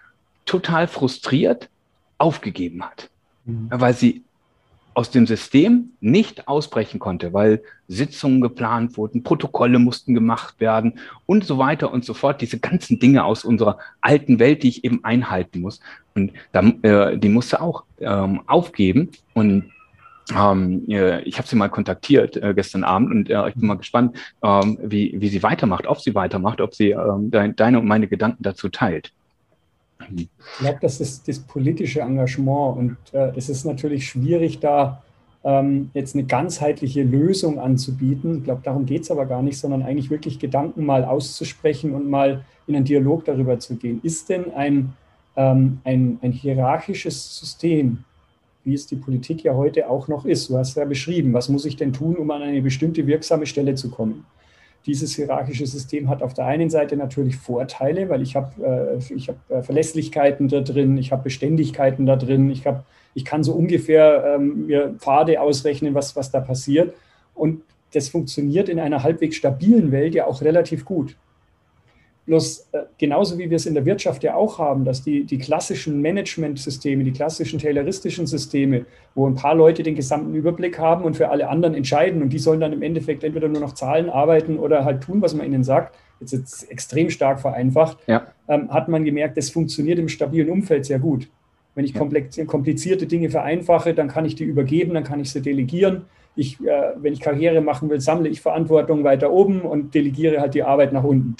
[0.45, 1.69] total frustriert
[2.17, 3.09] aufgegeben hat,
[3.45, 3.67] mhm.
[3.71, 4.23] weil sie
[4.93, 11.45] aus dem System nicht ausbrechen konnte, weil Sitzungen geplant wurden, Protokolle mussten gemacht werden und
[11.45, 12.41] so weiter und so fort.
[12.41, 15.79] Diese ganzen Dinge aus unserer alten Welt, die ich eben einhalten muss.
[16.13, 19.11] Und dann, äh, die musste auch ähm, aufgeben.
[19.33, 19.71] Und
[20.37, 24.17] ähm, ich habe sie mal kontaktiert äh, gestern Abend und äh, ich bin mal gespannt,
[24.43, 28.07] ähm, wie, wie sie weitermacht, ob sie weitermacht, ob sie ähm, de deine und meine
[28.07, 29.11] Gedanken dazu teilt.
[30.15, 35.01] Ich glaube, das ist das politische Engagement und äh, es ist natürlich schwierig, da
[35.43, 38.39] ähm, jetzt eine ganzheitliche Lösung anzubieten.
[38.39, 42.09] Ich glaube, darum geht es aber gar nicht, sondern eigentlich wirklich Gedanken mal auszusprechen und
[42.09, 43.99] mal in einen Dialog darüber zu gehen.
[44.03, 44.93] Ist denn ein,
[45.35, 48.03] ähm, ein, ein hierarchisches System,
[48.63, 51.65] wie es die Politik ja heute auch noch ist, du hast ja beschrieben, was muss
[51.65, 54.25] ich denn tun, um an eine bestimmte wirksame Stelle zu kommen?
[54.85, 59.29] Dieses hierarchische System hat auf der einen Seite natürlich Vorteile, weil ich habe äh, ich
[59.29, 63.53] hab, äh, Verlässlichkeiten da drin, ich habe Beständigkeiten da drin, ich, hab, ich kann so
[63.53, 66.95] ungefähr ähm, mir Pfade ausrechnen, was, was da passiert.
[67.35, 67.61] Und
[67.93, 71.15] das funktioniert in einer halbwegs stabilen Welt ja auch relativ gut.
[72.27, 75.39] Bloß äh, genauso wie wir es in der Wirtschaft ja auch haben, dass die, die
[75.39, 81.17] klassischen Management-Systeme, die klassischen tayloristischen Systeme, wo ein paar Leute den gesamten Überblick haben und
[81.17, 84.59] für alle anderen entscheiden und die sollen dann im Endeffekt entweder nur noch Zahlen arbeiten
[84.59, 88.27] oder halt tun, was man ihnen sagt, jetzt ist extrem stark vereinfacht, ja.
[88.47, 91.27] ähm, hat man gemerkt, das funktioniert im stabilen Umfeld sehr gut.
[91.73, 96.03] Wenn ich komplizierte Dinge vereinfache, dann kann ich die übergeben, dann kann ich sie delegieren.
[96.35, 100.53] Ich, äh, wenn ich Karriere machen will, sammle ich Verantwortung weiter oben und delegiere halt
[100.53, 101.35] die Arbeit nach unten.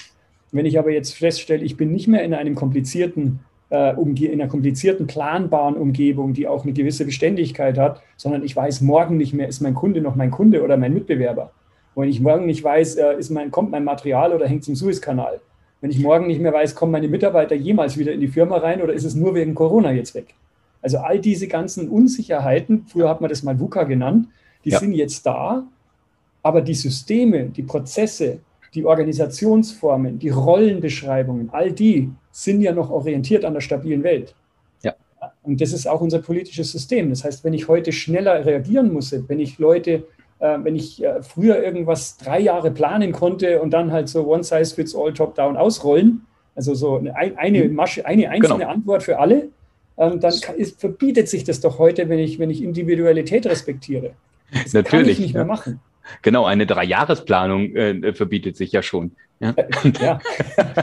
[0.52, 4.48] Wenn ich aber jetzt feststelle, ich bin nicht mehr in einem komplizierten äh, in einer
[4.48, 9.48] komplizierten, planbaren Umgebung, die auch eine gewisse Beständigkeit hat, sondern ich weiß morgen nicht mehr,
[9.48, 11.52] ist mein Kunde noch mein Kunde oder mein Mitbewerber.
[11.94, 14.68] Und wenn ich morgen nicht weiß, äh, ist mein, kommt mein Material oder hängt es
[14.68, 15.40] im Suezkanal.
[15.80, 18.82] Wenn ich morgen nicht mehr weiß, kommen meine Mitarbeiter jemals wieder in die Firma rein
[18.82, 20.34] oder ist es nur wegen Corona jetzt weg?
[20.82, 24.28] Also all diese ganzen Unsicherheiten, früher hat man das mal VUCA genannt,
[24.64, 24.78] die ja.
[24.78, 25.64] sind jetzt da,
[26.42, 28.38] aber die Systeme, die Prozesse,
[28.74, 34.34] die Organisationsformen, die Rollenbeschreibungen, all die sind ja noch orientiert an der stabilen Welt.
[34.82, 34.94] Ja.
[35.42, 37.10] Und das ist auch unser politisches System.
[37.10, 40.04] Das heißt, wenn ich heute schneller reagieren muss, wenn ich Leute,
[40.38, 44.42] äh, wenn ich äh, früher irgendwas drei Jahre planen konnte und dann halt so One
[44.42, 47.74] Size Fits All Top-Down ausrollen, also so eine, eine, mhm.
[47.74, 48.70] Masche, eine einzelne genau.
[48.70, 49.48] Antwort für alle,
[49.98, 54.12] ähm, dann kann, ist, verbietet sich das doch heute, wenn ich, wenn ich Individualität respektiere.
[54.50, 55.80] Das Natürlich, kann ich nicht mehr machen.
[56.22, 59.12] Genau, eine Dreijahresplanung äh, verbietet sich ja schon.
[59.40, 59.54] Ja.
[60.00, 60.20] ja.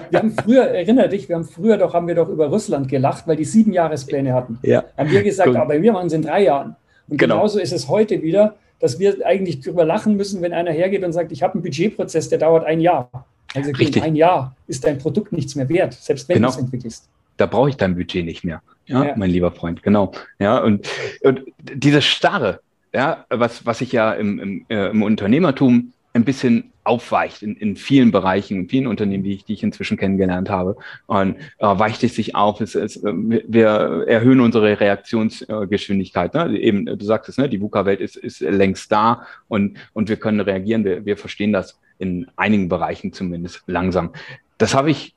[0.10, 3.26] Wir haben früher, erinnere dich, wir haben früher doch, haben wir doch über Russland gelacht,
[3.28, 4.60] weil die sieben Jahrespläne hatten.
[4.64, 4.84] Ja.
[4.98, 6.76] Haben wir gesagt, aber wir machen es in drei Jahren.
[7.08, 7.36] Und genau.
[7.36, 11.14] genauso ist es heute wieder, dass wir eigentlich darüber lachen müssen, wenn einer hergeht und
[11.14, 13.10] sagt, ich habe einen Budgetprozess, der dauert ein Jahr.
[13.56, 16.50] Also in ein Jahr ist dein Produkt nichts mehr wert, selbst wenn genau.
[16.50, 17.10] du es entwickelst.
[17.38, 19.82] Da brauche ich dein Budget nicht mehr, ja, ja, mein lieber Freund.
[19.82, 20.12] Genau.
[20.40, 20.88] Ja, und,
[21.24, 22.60] und dieses Starre,
[22.94, 27.76] ja, was, was sich ja im, im, äh, im Unternehmertum ein bisschen aufweicht in, in
[27.76, 30.76] vielen Bereichen, in vielen Unternehmen, die ich, die ich inzwischen kennengelernt habe.
[31.06, 32.62] Und äh, weicht es sich auf.
[32.62, 36.34] Es, es, wir erhöhen unsere Reaktionsgeschwindigkeit.
[36.34, 36.58] Ne?
[36.58, 37.48] Eben, du sagtest, ne?
[37.48, 40.84] die VUCA-Welt ist, ist längst da und, und wir können reagieren.
[40.84, 44.14] Wir, wir verstehen das in einigen Bereichen zumindest langsam.
[44.58, 45.14] Das habe ich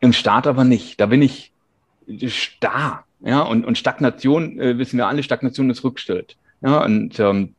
[0.00, 1.00] im Start aber nicht.
[1.00, 1.52] Da bin ich
[2.28, 3.04] starr.
[3.20, 6.36] Ja, und, und Stagnation, äh, wissen wir alle, Stagnation ist Rückschritt.
[6.60, 7.54] Ja, und ähm,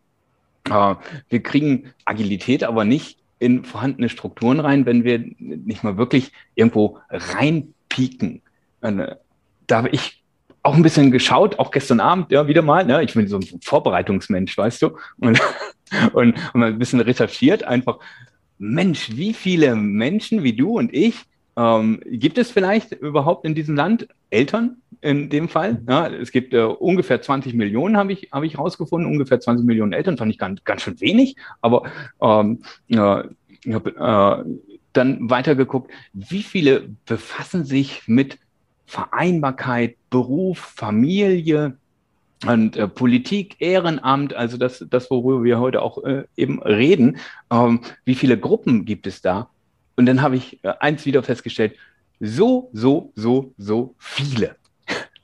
[0.69, 0.95] äh,
[1.29, 6.99] wir kriegen Agilität aber nicht in vorhandene Strukturen rein, wenn wir nicht mal wirklich irgendwo
[7.09, 8.41] reinpieken.
[8.81, 9.15] Äh,
[9.67, 10.23] da habe ich
[10.61, 12.85] auch ein bisschen geschaut, auch gestern Abend, ja, wieder mal.
[12.85, 13.01] Ne?
[13.03, 15.39] Ich bin so ein Vorbereitungsmensch, weißt du, und,
[16.13, 17.99] und, und ein bisschen recherchiert, einfach,
[18.57, 21.23] Mensch, wie viele Menschen wie du und ich
[21.55, 25.81] ähm, gibt es vielleicht überhaupt in diesem Land Eltern in dem Fall?
[25.87, 29.93] Ja, es gibt äh, ungefähr 20 Millionen, habe ich, hab ich rausgefunden, ungefähr 20 Millionen
[29.93, 31.83] Eltern, fand ich ganz, ganz schön wenig, aber
[32.21, 33.23] ähm, äh,
[33.63, 38.39] ich habe äh, dann weitergeguckt, wie viele befassen sich mit
[38.85, 41.77] Vereinbarkeit, Beruf, Familie,
[42.47, 47.17] und äh, Politik, Ehrenamt, also das, das, worüber wir heute auch äh, eben reden,
[47.51, 49.49] ähm, wie viele Gruppen gibt es da?
[49.97, 51.75] Und dann habe ich äh, eins wieder festgestellt,
[52.19, 54.55] so, so, so, so viele.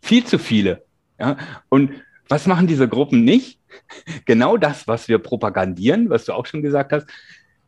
[0.06, 0.84] Viel zu viele.
[1.20, 1.36] Ja?
[1.68, 1.89] Und
[2.30, 3.60] was machen diese Gruppen nicht?
[4.26, 7.08] Genau das, was wir propagandieren, was du auch schon gesagt hast.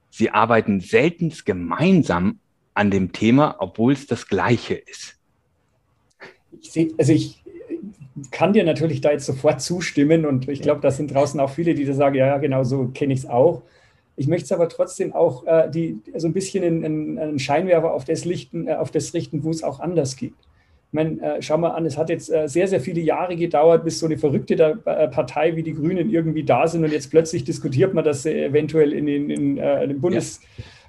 [0.10, 2.40] Sie arbeiten seltenst gemeinsam
[2.76, 5.16] an dem Thema, obwohl es das Gleiche ist.
[6.62, 7.44] Ich sehe, also ich
[8.32, 11.74] kann dir natürlich da jetzt sofort zustimmen und ich glaube, da sind draußen auch viele,
[11.74, 13.64] die da sagen, ja, genau so kenne ich es auch.
[14.16, 18.26] Ich möchte es aber trotzdem auch äh, die, so ein bisschen einen Scheinwerfer auf das,
[18.26, 20.34] lichten, äh, auf das richten, wo es auch anders geht.
[20.90, 23.84] Ich meine, äh, schau mal an, es hat jetzt äh, sehr, sehr viele Jahre gedauert,
[23.84, 27.44] bis so eine verrückte äh, Partei wie die Grünen irgendwie da sind und jetzt plötzlich
[27.44, 30.40] diskutiert man das eventuell in den, in, äh, den Bundes,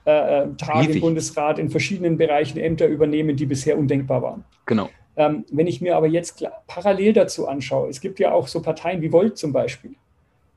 [0.07, 0.81] ja.
[0.83, 4.45] im Bundesrat in verschiedenen Bereichen Ämter übernehmen, die bisher undenkbar waren.
[4.65, 4.89] Genau.
[5.19, 9.03] Ähm, wenn ich mir aber jetzt parallel dazu anschaue, es gibt ja auch so Parteien
[9.03, 9.91] wie Volt zum Beispiel.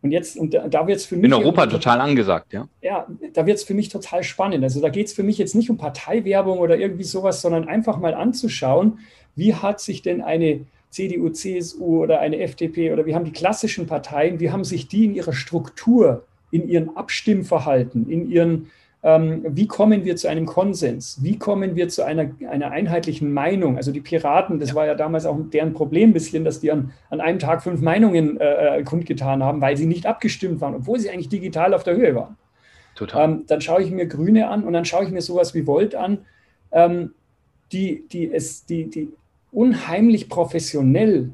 [0.04, 1.26] Und jetzt, und da, da wird es für mich.
[1.26, 2.68] In Europa total angesagt, ja.
[2.82, 4.64] Ja, da wird es für mich total spannend.
[4.64, 7.98] Also da geht es für mich jetzt nicht um Parteiwerbung oder irgendwie sowas, sondern einfach
[7.98, 9.00] mal anzuschauen,
[9.36, 13.88] wie hat sich denn eine CDU, CSU oder eine FDP oder wie haben die klassischen
[13.88, 18.68] Parteien, wie haben sich die in ihrer Struktur, in ihren Abstimmverhalten, in ihren
[19.04, 21.18] ähm, wie kommen wir zu einem Konsens?
[21.24, 23.78] Wie kommen wir zu einer, einer einheitlichen Meinung?
[23.78, 26.94] Also die Piraten, das war ja damals auch deren Problem ein bisschen, dass die an,
[27.10, 31.00] an einem Tag fünf Meinungen äh, äh, kundgetan haben, weil sie nicht abgestimmt waren, obwohl
[31.00, 32.38] sie eigentlich digital auf der Höhe waren.
[32.94, 33.30] Total.
[33.30, 35.96] Ähm, dann schaue ich mir Grüne an und dann schaue ich mir sowas wie Volt
[35.96, 36.20] an,
[36.72, 37.16] ähm,
[37.72, 39.10] die, die, es, die, die
[39.52, 41.32] unheimlich professionell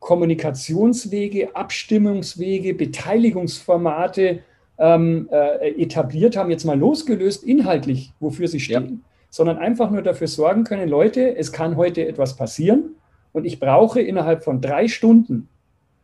[0.00, 4.40] Kommunikationswege, Abstimmungswege, Beteiligungsformate
[4.78, 9.08] ähm, äh, etabliert haben, jetzt mal losgelöst inhaltlich, wofür sie stehen, ja.
[9.28, 12.94] sondern einfach nur dafür sorgen können, Leute, es kann heute etwas passieren
[13.32, 15.48] und ich brauche innerhalb von drei Stunden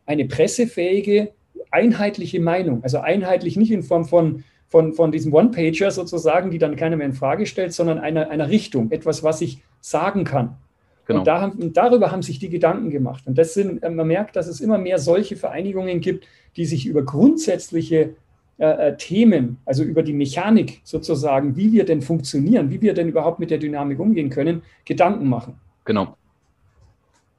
[0.05, 1.31] eine pressefähige,
[1.71, 2.83] einheitliche Meinung.
[2.83, 7.07] Also einheitlich nicht in Form von, von, von diesem One-Pager sozusagen, die dann keiner mehr
[7.07, 10.55] in Frage stellt, sondern einer, einer Richtung, etwas, was ich sagen kann.
[11.07, 11.19] Genau.
[11.19, 13.23] Und, da haben, darüber haben sich die Gedanken gemacht.
[13.25, 16.85] Und das sind, äh, man merkt, dass es immer mehr solche Vereinigungen gibt, die sich
[16.85, 18.15] über grundsätzliche
[18.59, 23.07] äh, äh, Themen, also über die Mechanik sozusagen, wie wir denn funktionieren, wie wir denn
[23.07, 25.55] überhaupt mit der Dynamik umgehen können, Gedanken machen.
[25.85, 26.17] Genau.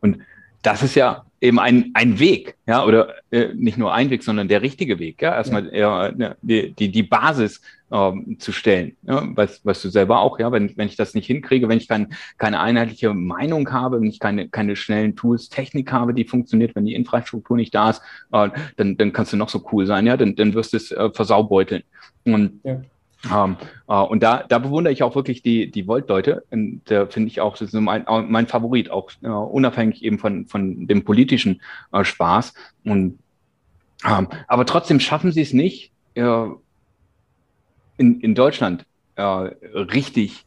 [0.00, 0.18] Und
[0.62, 4.48] das ist ja eben ein, ein Weg, ja, oder äh, nicht nur ein Weg, sondern
[4.48, 6.06] der richtige Weg, ja, erstmal ja.
[6.06, 10.52] Äh, die, die, die Basis ähm, zu stellen, ja, was, was du selber auch, ja,
[10.52, 14.20] wenn, wenn ich das nicht hinkriege, wenn ich kein, keine einheitliche Meinung habe, wenn ich
[14.20, 18.50] keine, keine schnellen Tools, Technik habe, die funktioniert, wenn die Infrastruktur nicht da ist, äh,
[18.76, 21.10] dann, dann kannst du noch so cool sein, ja, dann, dann wirst du es äh,
[21.10, 21.82] versaubeuteln.
[22.24, 22.80] Und ja.
[23.32, 23.56] Ähm,
[23.88, 26.44] äh, und da, da bewundere ich auch wirklich die, die Volt-Leute.
[26.50, 30.46] Und da finde ich auch, das ist mein, mein Favorit, auch äh, unabhängig eben von,
[30.46, 31.60] von dem politischen
[31.92, 32.54] äh, Spaß.
[32.84, 33.18] Und,
[34.08, 35.92] ähm, aber trotzdem schaffen sie es nicht,
[37.98, 40.46] in, in Deutschland äh, richtig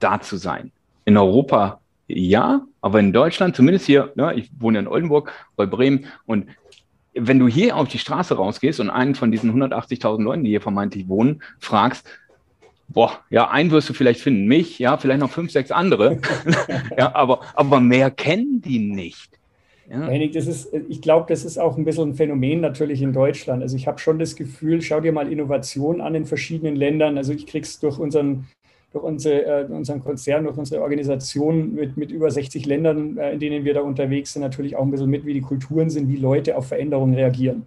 [0.00, 0.72] da zu sein.
[1.04, 6.06] In Europa ja, aber in Deutschland, zumindest hier, ne, ich wohne in Oldenburg, bei Bremen,
[6.26, 6.48] und
[7.14, 10.60] wenn du hier auf die Straße rausgehst und einen von diesen 180.000 Leuten, die hier
[10.60, 12.06] vermeintlich wohnen, fragst,
[12.88, 16.20] boah, ja, einen wirst du vielleicht finden, mich, ja, vielleicht noch fünf, sechs andere,
[16.98, 19.30] ja, aber, aber mehr kennen die nicht.
[19.90, 20.06] Ja.
[20.06, 23.62] Henning, das ist, ich glaube, das ist auch ein bisschen ein Phänomen natürlich in Deutschland.
[23.62, 27.18] Also ich habe schon das Gefühl, schau dir mal Innovation an in verschiedenen Ländern.
[27.18, 28.46] Also ich krieg's durch unseren
[28.94, 33.40] durch unsere, äh, unseren Konzern, durch unsere Organisation mit, mit über 60 Ländern, äh, in
[33.40, 36.16] denen wir da unterwegs sind, natürlich auch ein bisschen mit, wie die Kulturen sind, wie
[36.16, 37.66] Leute auf Veränderungen reagieren.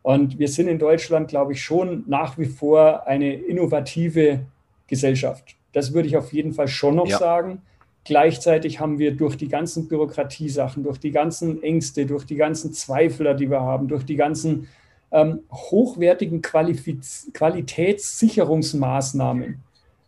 [0.00, 4.40] Und wir sind in Deutschland, glaube ich, schon nach wie vor eine innovative
[4.86, 5.54] Gesellschaft.
[5.74, 7.18] Das würde ich auf jeden Fall schon noch ja.
[7.18, 7.60] sagen.
[8.04, 13.32] Gleichzeitig haben wir durch die ganzen Bürokratiesachen, durch die ganzen Ängste, durch die ganzen Zweifler,
[13.34, 14.68] die wir haben, durch die ganzen
[15.10, 19.62] ähm, hochwertigen Qualifiz Qualitätssicherungsmaßnahmen,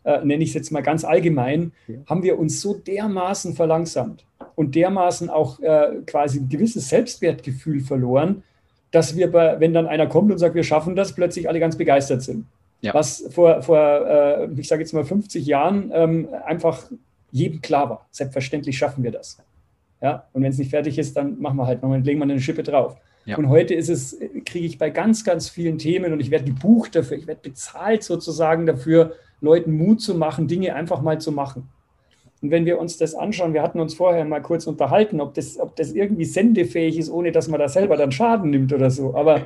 [0.05, 1.97] äh, nenne ich es jetzt mal ganz allgemein, ja.
[2.07, 8.43] haben wir uns so dermaßen verlangsamt und dermaßen auch äh, quasi ein gewisses Selbstwertgefühl verloren,
[8.91, 11.77] dass wir, bei, wenn dann einer kommt und sagt, wir schaffen das, plötzlich alle ganz
[11.77, 12.45] begeistert sind.
[12.83, 12.93] Ja.
[12.93, 16.91] Was vor, vor äh, ich sage jetzt mal 50 Jahren ähm, einfach
[17.37, 18.07] jedem klar war.
[18.11, 19.39] Selbstverständlich schaffen wir das.
[20.01, 20.27] Ja?
[20.33, 22.63] Und wenn es nicht fertig ist, dann machen wir halt nochmal, legen wir eine Schippe
[22.63, 22.97] drauf.
[23.25, 23.37] Ja.
[23.37, 26.95] Und heute ist es, kriege ich bei ganz, ganz vielen Themen und ich werde gebucht
[26.95, 31.69] dafür, ich werde bezahlt sozusagen dafür, Leuten Mut zu machen, Dinge einfach mal zu machen.
[32.41, 35.59] Und wenn wir uns das anschauen, wir hatten uns vorher mal kurz unterhalten, ob das,
[35.59, 39.15] ob das irgendwie sendefähig ist, ohne dass man da selber dann Schaden nimmt oder so.
[39.15, 39.43] Aber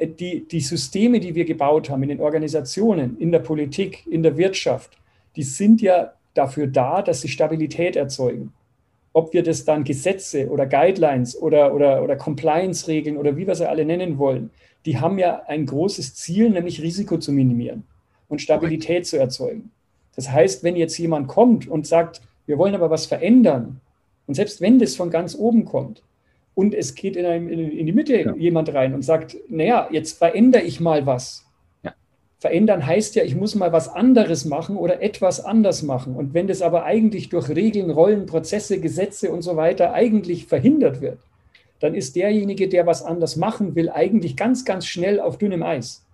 [0.00, 4.36] die, die Systeme, die wir gebaut haben in den Organisationen, in der Politik, in der
[4.36, 4.98] Wirtschaft,
[5.36, 8.52] die sind ja dafür da, dass sie Stabilität erzeugen.
[9.12, 13.68] Ob wir das dann Gesetze oder Guidelines oder, oder, oder Compliance-Regeln oder wie wir sie
[13.68, 14.50] alle nennen wollen,
[14.86, 17.84] die haben ja ein großes Ziel, nämlich Risiko zu minimieren
[18.28, 19.70] und Stabilität zu erzeugen.
[20.16, 23.80] Das heißt, wenn jetzt jemand kommt und sagt, wir wollen aber was verändern,
[24.26, 26.02] und selbst wenn das von ganz oben kommt,
[26.54, 28.34] und es geht in, einem, in die Mitte ja.
[28.34, 31.46] jemand rein und sagt, naja, jetzt verändere ich mal was,
[32.42, 36.16] Verändern heißt ja, ich muss mal was anderes machen oder etwas anders machen.
[36.16, 41.00] Und wenn das aber eigentlich durch Regeln, Rollen, Prozesse, Gesetze und so weiter eigentlich verhindert
[41.00, 41.20] wird,
[41.78, 46.04] dann ist derjenige, der was anders machen will, eigentlich ganz, ganz schnell auf dünnem Eis.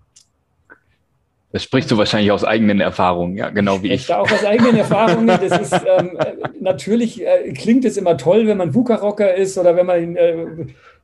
[1.50, 4.02] Das sprichst du wahrscheinlich aus eigenen Erfahrungen, ja, genau wie ich.
[4.02, 4.12] ich.
[4.12, 5.28] Auch aus eigenen Erfahrungen.
[5.28, 6.18] Das ist ähm,
[6.60, 10.46] natürlich äh, klingt es immer toll, wenn man VUCA-Rocker ist oder wenn man äh,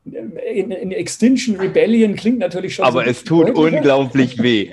[0.04, 2.84] in, in, Extinction Rebellion klingt natürlich schon.
[2.84, 3.76] Aber so es tut deutlicher.
[3.76, 4.72] unglaublich weh.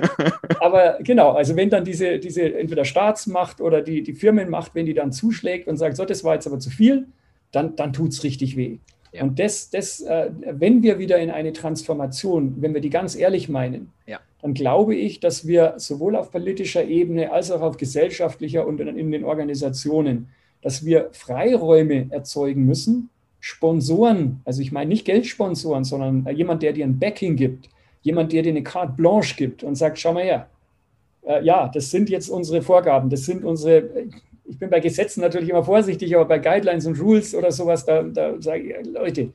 [0.60, 4.94] Aber genau, also wenn dann diese, diese entweder Staatsmacht oder die, die Firmenmacht, wenn die
[4.94, 7.06] dann zuschlägt und sagt, so, das war jetzt aber zu viel,
[7.52, 8.78] dann, dann tut es richtig weh.
[9.12, 9.22] Ja.
[9.22, 13.48] Und das, das äh, wenn wir wieder in eine Transformation, wenn wir die ganz ehrlich
[13.48, 14.20] meinen, ja.
[14.42, 18.88] dann glaube ich, dass wir sowohl auf politischer Ebene als auch auf gesellschaftlicher und in,
[18.98, 20.28] in den Organisationen,
[20.60, 23.08] dass wir Freiräume erzeugen müssen,
[23.46, 27.68] Sponsoren, also ich meine nicht Geldsponsoren, sondern jemand, der dir ein Backing gibt,
[28.02, 30.48] jemand, der dir eine Carte Blanche gibt und sagt, schau mal her,
[31.24, 33.88] äh, ja, das sind jetzt unsere Vorgaben, das sind unsere,
[34.46, 38.02] ich bin bei Gesetzen natürlich immer vorsichtig, aber bei Guidelines und Rules oder sowas, da,
[38.02, 39.32] da sage ich, Leute,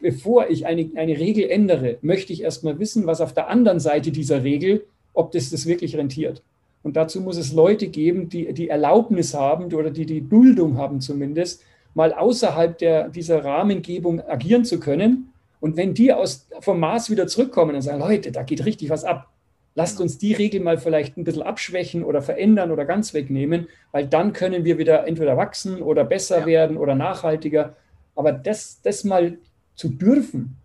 [0.00, 4.12] bevor ich eine, eine Regel ändere, möchte ich erstmal wissen, was auf der anderen Seite
[4.12, 6.42] dieser Regel, ob das das wirklich rentiert.
[6.82, 11.00] Und dazu muss es Leute geben, die die Erlaubnis haben oder die die Duldung haben
[11.00, 11.62] zumindest,
[11.96, 15.32] mal außerhalb der, dieser Rahmengebung agieren zu können.
[15.60, 19.02] Und wenn die aus, vom Mars wieder zurückkommen und sagen, Leute, da geht richtig was
[19.02, 19.32] ab,
[19.74, 24.06] lasst uns die Regel mal vielleicht ein bisschen abschwächen oder verändern oder ganz wegnehmen, weil
[24.06, 26.46] dann können wir wieder entweder wachsen oder besser ja.
[26.46, 27.76] werden oder nachhaltiger.
[28.14, 29.38] Aber das, das mal
[29.74, 30.58] zu dürfen.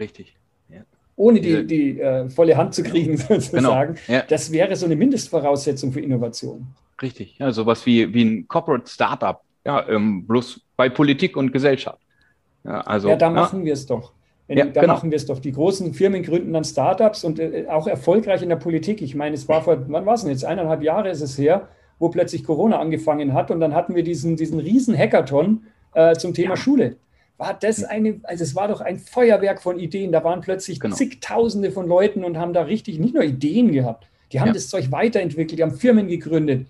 [0.00, 0.36] Richtig.
[0.70, 0.80] Ja.
[1.16, 3.40] Ohne die, die äh, volle Hand zu kriegen, genau.
[3.40, 3.98] sozusagen.
[4.06, 4.18] Genau.
[4.18, 4.24] Ja.
[4.26, 6.66] Das wäre so eine Mindestvoraussetzung für Innovation.
[7.02, 7.36] Richtig.
[7.38, 12.00] Ja, sowas wie, wie ein Corporate Startup ja, ähm, bloß bei Politik und Gesellschaft.
[12.64, 14.12] Ja, also, ja da machen wir es doch.
[14.46, 14.94] Wenn, ja, da genau.
[14.94, 15.40] machen wir es doch.
[15.40, 19.02] Die großen Firmen gründen dann Startups und äh, auch erfolgreich in der Politik.
[19.02, 20.46] Ich meine, es war vor, wann war es denn jetzt?
[20.46, 24.36] Eineinhalb Jahre ist es her, wo plötzlich Corona angefangen hat und dann hatten wir diesen,
[24.36, 26.56] diesen riesen Hackathon äh, zum Thema ja.
[26.56, 26.96] Schule.
[27.36, 30.12] War das eine, also es war doch ein Feuerwerk von Ideen.
[30.12, 30.96] Da waren plötzlich genau.
[30.96, 34.54] zigtausende von Leuten und haben da richtig nicht nur Ideen gehabt, die haben ja.
[34.54, 36.66] das Zeug weiterentwickelt, die haben Firmen gegründet.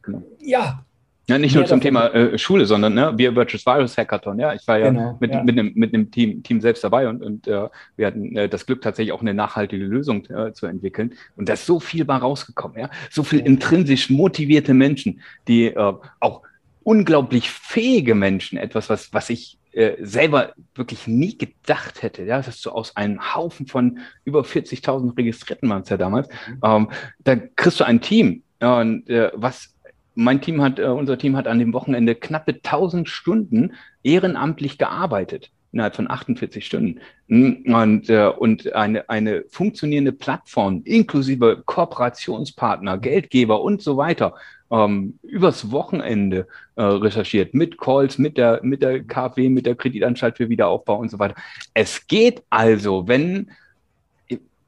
[0.00, 0.22] Genau.
[0.40, 0.84] Ja,
[1.26, 4.38] ja, nicht nur zum Thema äh, Schule, sondern ne, wir Virtuous Virus Hackathon.
[4.38, 5.42] Ja, ich war ja genau, mit, ja.
[5.42, 8.66] mit einem mit einem Team, Team selbst dabei und, und äh, wir hatten äh, das
[8.66, 11.14] Glück, tatsächlich auch eine nachhaltige Lösung äh, zu entwickeln.
[11.36, 12.78] Und da ist so viel bei rausgekommen.
[12.78, 13.46] Ja, so viel ja.
[13.46, 16.42] intrinsisch motivierte Menschen, die äh, auch
[16.82, 22.60] unglaublich fähige Menschen, etwas, was was ich äh, selber wirklich nie gedacht hätte, ja, dass
[22.60, 26.60] du aus einem Haufen von über 40.000 Registrierten waren es ja damals, mhm.
[26.62, 26.90] ähm,
[27.24, 29.73] da kriegst du ein Team, und äh, was
[30.14, 33.72] mein Team hat, äh, unser Team hat an dem Wochenende knappe 1000 Stunden
[34.02, 41.62] ehrenamtlich gearbeitet innerhalb von 48 Stunden hm, und, äh, und eine, eine funktionierende Plattform inklusive
[41.66, 44.34] Kooperationspartner, Geldgeber und so weiter
[44.70, 46.46] ähm, übers Wochenende
[46.76, 51.10] äh, recherchiert mit Calls, mit der, mit der KfW, mit der Kreditanstalt für Wiederaufbau und
[51.10, 51.34] so weiter.
[51.74, 53.50] Es geht also, wenn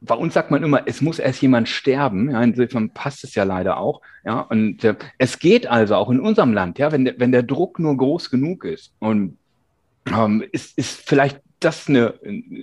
[0.06, 2.30] bei uns sagt man immer, es muss erst jemand sterben.
[2.30, 4.00] Ja, insofern passt es ja leider auch.
[4.24, 7.42] Ja, und äh, es geht also auch in unserem Land, ja, wenn der, wenn der
[7.42, 9.36] Druck nur groß genug ist und
[10.06, 12.14] ähm, ist, ist vielleicht das eine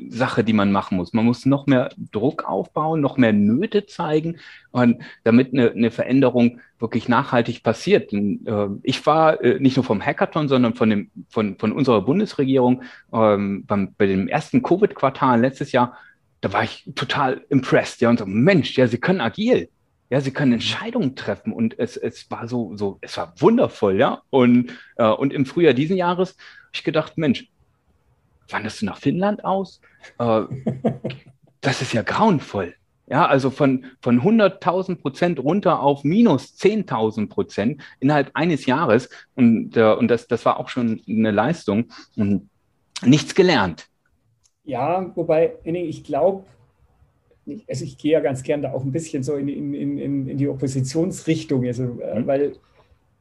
[0.09, 1.13] Sache, die man machen muss.
[1.13, 4.37] Man muss noch mehr Druck aufbauen, noch mehr Nöte zeigen,
[4.71, 8.13] und damit eine, eine Veränderung wirklich nachhaltig passiert.
[8.13, 12.01] Und, äh, ich war äh, nicht nur vom Hackathon, sondern von, dem, von, von unserer
[12.01, 15.97] Bundesregierung ähm, beim, bei dem ersten Covid-Quartal letztes Jahr
[16.43, 19.69] da war ich total impressed, ja, und so, Mensch, ja, sie können agil.
[20.09, 24.21] Ja, sie können Entscheidungen treffen und es, es war so, so, es war wundervoll, ja.
[24.29, 27.47] Und, äh, und im Frühjahr diesen Jahres habe ich gedacht, Mensch,
[28.49, 29.79] wanderst du nach Finnland aus?
[30.19, 30.41] Äh,
[31.61, 32.75] das ist ja grauenvoll.
[33.07, 39.09] Ja, also von, von 100.000 Prozent runter auf minus 10.000 Prozent innerhalb eines Jahres.
[39.35, 41.85] Und, äh, und das, das war auch schon eine Leistung.
[42.17, 42.49] Und
[43.01, 43.87] nichts gelernt.
[44.65, 46.45] Ja, wobei, ich glaube,
[47.67, 50.37] also ich gehe ja ganz gern da auch ein bisschen so in, in, in, in
[50.37, 52.27] die Oppositionsrichtung, also, mhm.
[52.27, 52.55] weil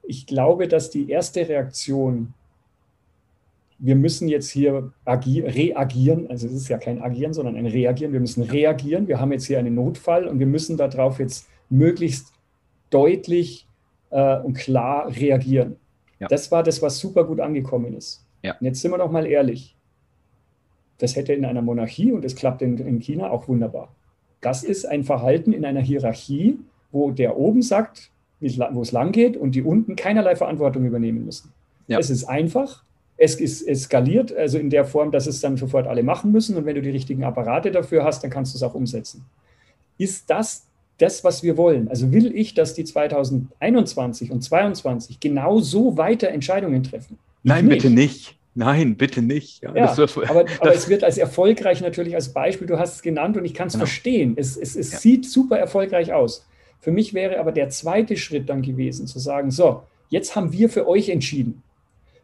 [0.04, 2.34] ich glaube, dass die erste Reaktion
[3.84, 8.20] wir müssen jetzt hier reagieren, also es ist ja kein Agieren, sondern ein Reagieren, wir
[8.20, 12.32] müssen reagieren, wir haben jetzt hier einen Notfall und wir müssen darauf jetzt möglichst
[12.90, 13.66] deutlich
[14.10, 15.76] äh, und klar reagieren.
[16.20, 16.28] Ja.
[16.28, 18.24] Das war das, was super gut angekommen ist.
[18.42, 18.56] Ja.
[18.60, 19.74] Und jetzt sind wir doch mal ehrlich,
[20.98, 23.88] das hätte in einer Monarchie und es klappt in, in China auch wunderbar.
[24.40, 26.58] Das ist ein Verhalten in einer Hierarchie,
[26.90, 31.52] wo der oben sagt, wo es lang geht und die unten keinerlei Verantwortung übernehmen müssen.
[31.86, 31.98] Ja.
[31.98, 32.82] Es ist einfach,
[33.16, 36.56] es ist eskaliert, also in der Form, dass es dann sofort alle machen müssen.
[36.56, 39.24] Und wenn du die richtigen Apparate dafür hast, dann kannst du es auch umsetzen.
[39.96, 40.66] Ist das
[40.98, 41.88] das, was wir wollen?
[41.88, 47.18] Also will ich, dass die 2021 und 2022 genau so weiter Entscheidungen treffen?
[47.42, 47.82] Nein, nicht.
[47.82, 48.36] bitte nicht.
[48.54, 49.62] Nein, bitte nicht.
[49.62, 53.02] Ja, ja das, aber, aber es wird als erfolgreich natürlich als Beispiel, du hast es
[53.02, 53.86] genannt und ich kann es genau.
[53.86, 54.34] verstehen.
[54.36, 54.98] Es, es, es ja.
[54.98, 56.46] sieht super erfolgreich aus.
[56.78, 60.68] Für mich wäre aber der zweite Schritt dann gewesen, zu sagen, so, jetzt haben wir
[60.68, 61.62] für euch entschieden.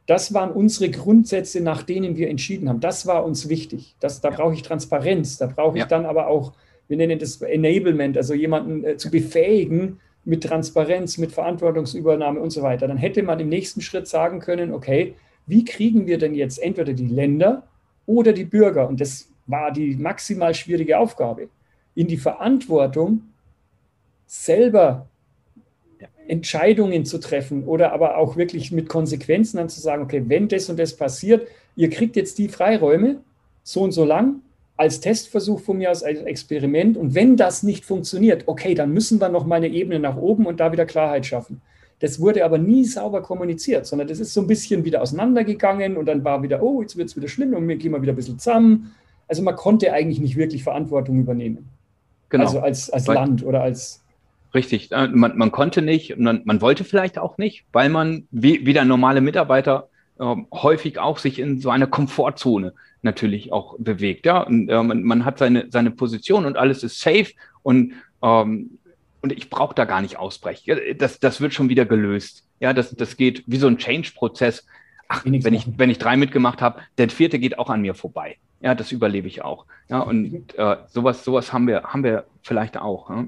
[0.07, 2.81] Das waren unsere Grundsätze, nach denen wir entschieden haben.
[2.81, 3.95] Das war uns wichtig.
[4.01, 4.37] Das, da ja.
[4.37, 5.39] brauche ich Transparenz.
[5.39, 6.53] Da brauche ich dann aber auch,
[6.89, 12.63] wir nennen das Enablement, also jemanden äh, zu befähigen mit Transparenz, mit Verantwortungsübernahme und so
[12.63, 12.89] weiter.
[12.89, 15.15] Dann hätte man im nächsten Schritt sagen können, okay,
[15.49, 17.67] wie kriegen wir denn jetzt entweder die Länder
[18.07, 21.49] oder die Bürger, und das war die maximal schwierige Aufgabe,
[21.95, 23.23] in die Verantwortung,
[24.27, 25.09] selber
[26.29, 30.69] Entscheidungen zu treffen oder aber auch wirklich mit Konsequenzen dann zu sagen, okay, wenn das
[30.69, 33.17] und das passiert, ihr kriegt jetzt die Freiräume,
[33.63, 34.43] so und so lang,
[34.77, 36.97] als Testversuch von mir aus, als Experiment.
[36.97, 40.47] Und wenn das nicht funktioniert, okay, dann müssen wir noch mal eine Ebene nach oben
[40.47, 41.61] und da wieder Klarheit schaffen.
[42.01, 46.07] Das wurde aber nie sauber kommuniziert, sondern das ist so ein bisschen wieder auseinandergegangen und
[46.07, 48.17] dann war wieder, oh, jetzt wird es wieder schlimm und wir gehen mal wieder ein
[48.17, 48.95] bisschen zusammen.
[49.27, 51.69] Also man konnte eigentlich nicht wirklich Verantwortung übernehmen.
[52.29, 52.45] Genau.
[52.45, 54.03] Also als, als Land oder als
[54.55, 58.65] Richtig, äh, man, man konnte nicht, man, man wollte vielleicht auch nicht, weil man wie,
[58.65, 59.89] wie der normale Mitarbeiter
[60.19, 62.73] äh, häufig auch sich in so einer Komfortzone
[63.03, 64.25] natürlich auch bewegt.
[64.25, 67.33] Ja, und äh, man, man hat seine, seine Position und alles ist safe
[67.63, 67.93] und,
[68.23, 68.79] ähm,
[69.21, 70.79] und ich brauche da gar nicht ausbrechen.
[70.99, 72.45] Das, das wird schon wieder gelöst.
[72.61, 74.67] Ja, das, das geht wie so ein Change-Prozess.
[75.09, 78.37] Ach, wenn ich, wenn ich drei mitgemacht habe, der vierte geht auch an mir vorbei.
[78.61, 79.67] Ja, das überlebe ich auch.
[79.89, 83.09] Ja, und äh, sowas, sowas haben wir, haben wir vielleicht auch.
[83.09, 83.27] Ja?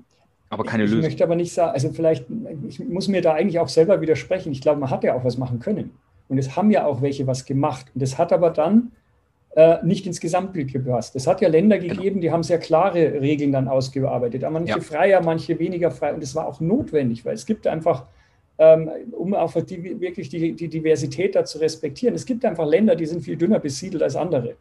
[0.50, 1.04] Aber keine ich, Lösung.
[1.04, 2.26] Ich möchte aber nicht sagen, also vielleicht,
[2.68, 4.52] ich muss mir da eigentlich auch selber widersprechen.
[4.52, 5.92] Ich glaube, man hat ja auch was machen können.
[6.28, 7.86] Und es haben ja auch welche was gemacht.
[7.94, 8.92] Und es hat aber dann
[9.82, 11.16] nicht ins Gesamtbild gepasst.
[11.16, 11.94] Es hat ja Länder genau.
[11.94, 14.42] gegeben, die haben sehr klare Regeln dann ausgearbeitet.
[14.48, 14.80] Manche ja.
[14.80, 16.14] freier, manche weniger frei.
[16.14, 18.06] Und es war auch notwendig, weil es gibt einfach,
[18.58, 22.94] ähm, um auch die, wirklich die, die Diversität da zu respektieren, es gibt einfach Länder,
[22.94, 24.54] die sind viel dünner besiedelt als andere.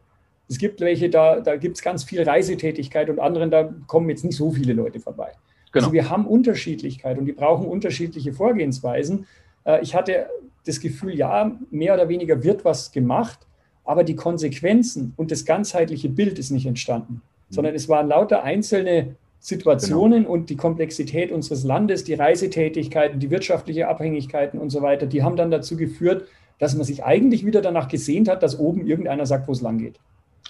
[0.48, 4.24] Es gibt welche, da, da gibt es ganz viel Reisetätigkeit und anderen, da kommen jetzt
[4.24, 5.30] nicht so viele Leute vorbei.
[5.70, 5.84] Genau.
[5.84, 9.26] Also wir haben Unterschiedlichkeit und die brauchen unterschiedliche Vorgehensweisen.
[9.64, 10.26] Äh, ich hatte
[10.66, 13.46] das Gefühl, ja, mehr oder weniger wird was gemacht,
[13.90, 17.54] aber die Konsequenzen und das ganzheitliche Bild ist nicht entstanden, mhm.
[17.54, 20.32] sondern es waren lauter einzelne Situationen genau.
[20.32, 25.34] und die Komplexität unseres Landes, die Reisetätigkeiten, die wirtschaftliche Abhängigkeiten und so weiter, die haben
[25.34, 26.28] dann dazu geführt,
[26.60, 29.78] dass man sich eigentlich wieder danach gesehnt hat, dass oben irgendeiner sagt, wo es lang
[29.78, 29.96] geht.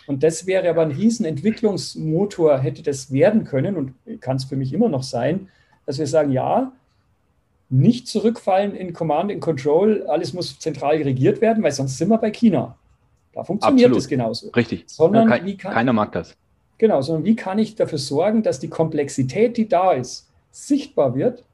[0.06, 4.74] Und das wäre aber ein Riesenentwicklungsmotor, hätte das werden können und kann es für mich
[4.74, 5.48] immer noch sein,
[5.86, 6.72] dass wir sagen, ja,
[7.70, 12.18] nicht zurückfallen in Command and Control, alles muss zentral regiert werden, weil sonst sind wir
[12.18, 12.76] bei China.
[13.32, 14.50] Da funktioniert es genauso.
[14.50, 14.84] Richtig.
[14.86, 16.36] Sondern Kein, wie kann, keiner mag das.
[16.78, 21.44] Genau, sondern wie kann ich dafür sorgen, dass die Komplexität, die da ist, sichtbar wird,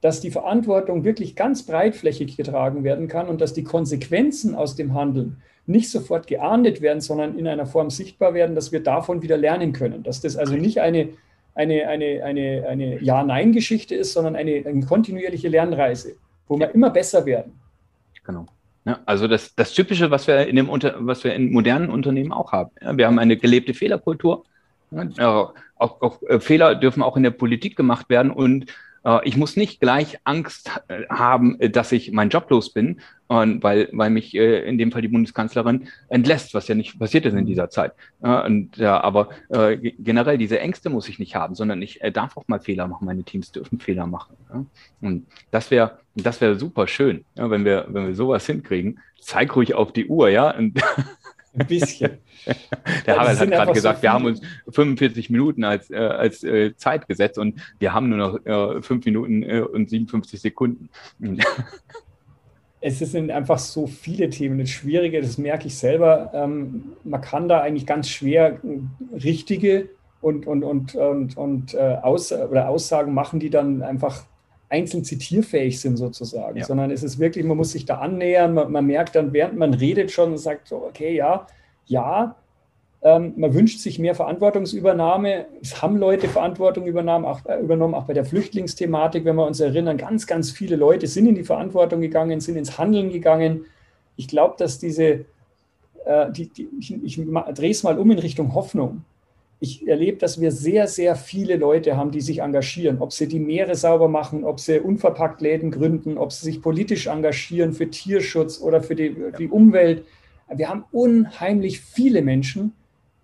[0.00, 4.94] dass die Verantwortung wirklich ganz breitflächig getragen werden kann und dass die Konsequenzen aus dem
[4.94, 9.36] Handeln nicht sofort geahndet werden, sondern in einer Form sichtbar werden, dass wir davon wieder
[9.36, 10.02] lernen können.
[10.02, 11.10] Dass das also nicht eine,
[11.54, 16.16] eine, eine, eine, eine Ja-Nein-Geschichte ist, sondern eine, eine kontinuierliche Lernreise,
[16.48, 17.60] wo wir immer besser werden.
[18.24, 18.46] Genau.
[18.84, 22.32] Ja, also das, das Typische, was wir in dem Unter was wir in modernen Unternehmen
[22.32, 22.70] auch haben.
[22.80, 24.44] Ja, wir haben eine gelebte Fehlerkultur.
[24.90, 28.66] Ja, auch, auch, äh, Fehler dürfen auch in der Politik gemacht werden und
[29.24, 33.88] ich muss nicht gleich Angst äh, haben, äh, dass ich meinen Job los bin, weil,
[33.92, 37.70] weil mich in dem Fall die Bundeskanzlerin entlässt, was ja nicht passiert ist in dieser
[37.70, 37.94] Zeit.
[38.20, 42.60] Und, ja, aber generell diese Ängste muss ich nicht haben, sondern ich darf auch mal
[42.60, 43.06] Fehler machen.
[43.06, 44.36] Meine Teams dürfen Fehler machen.
[45.00, 49.00] Und das wäre das wäre super schön, wenn wir wenn wir sowas hinkriegen.
[49.18, 50.54] Zeig ruhig auf die Uhr, ja.
[50.54, 50.78] Und
[51.54, 52.18] Ein bisschen.
[53.06, 56.74] Der Harald hat gerade gesagt, so wir haben uns 45 Minuten als, äh, als äh,
[56.76, 60.88] Zeit gesetzt und wir haben nur noch äh, 5 Minuten äh, und 57 Sekunden.
[62.80, 64.58] es sind einfach so viele Themen.
[64.58, 68.58] Das Schwierige, das merke ich selber, ähm, man kann da eigentlich ganz schwer
[69.12, 69.90] richtige
[70.20, 74.24] und, und, und, und, und äh, Aus oder Aussagen machen, die dann einfach
[74.72, 76.64] einzeln zitierfähig sind sozusagen, ja.
[76.64, 79.74] sondern es ist wirklich, man muss sich da annähern, man, man merkt dann, während man
[79.74, 81.46] redet schon und sagt, so, okay, ja,
[81.86, 82.36] ja,
[83.02, 85.46] ähm, man wünscht sich mehr Verantwortungsübernahme.
[85.60, 89.60] Es haben Leute Verantwortung übernommen auch, äh, übernommen, auch bei der Flüchtlingsthematik, wenn wir uns
[89.60, 89.98] erinnern.
[89.98, 93.66] Ganz, ganz viele Leute sind in die Verantwortung gegangen, sind ins Handeln gegangen.
[94.16, 95.26] Ich glaube, dass diese,
[96.06, 97.20] äh, die, die, ich, ich
[97.54, 99.04] drehe es mal um in Richtung Hoffnung
[99.62, 102.98] ich erlebe, dass wir sehr, sehr viele Leute haben, die sich engagieren.
[102.98, 107.06] Ob sie die Meere sauber machen, ob sie unverpackt Läden gründen, ob sie sich politisch
[107.06, 110.04] engagieren für Tierschutz oder für die, die Umwelt.
[110.52, 112.72] Wir haben unheimlich viele Menschen,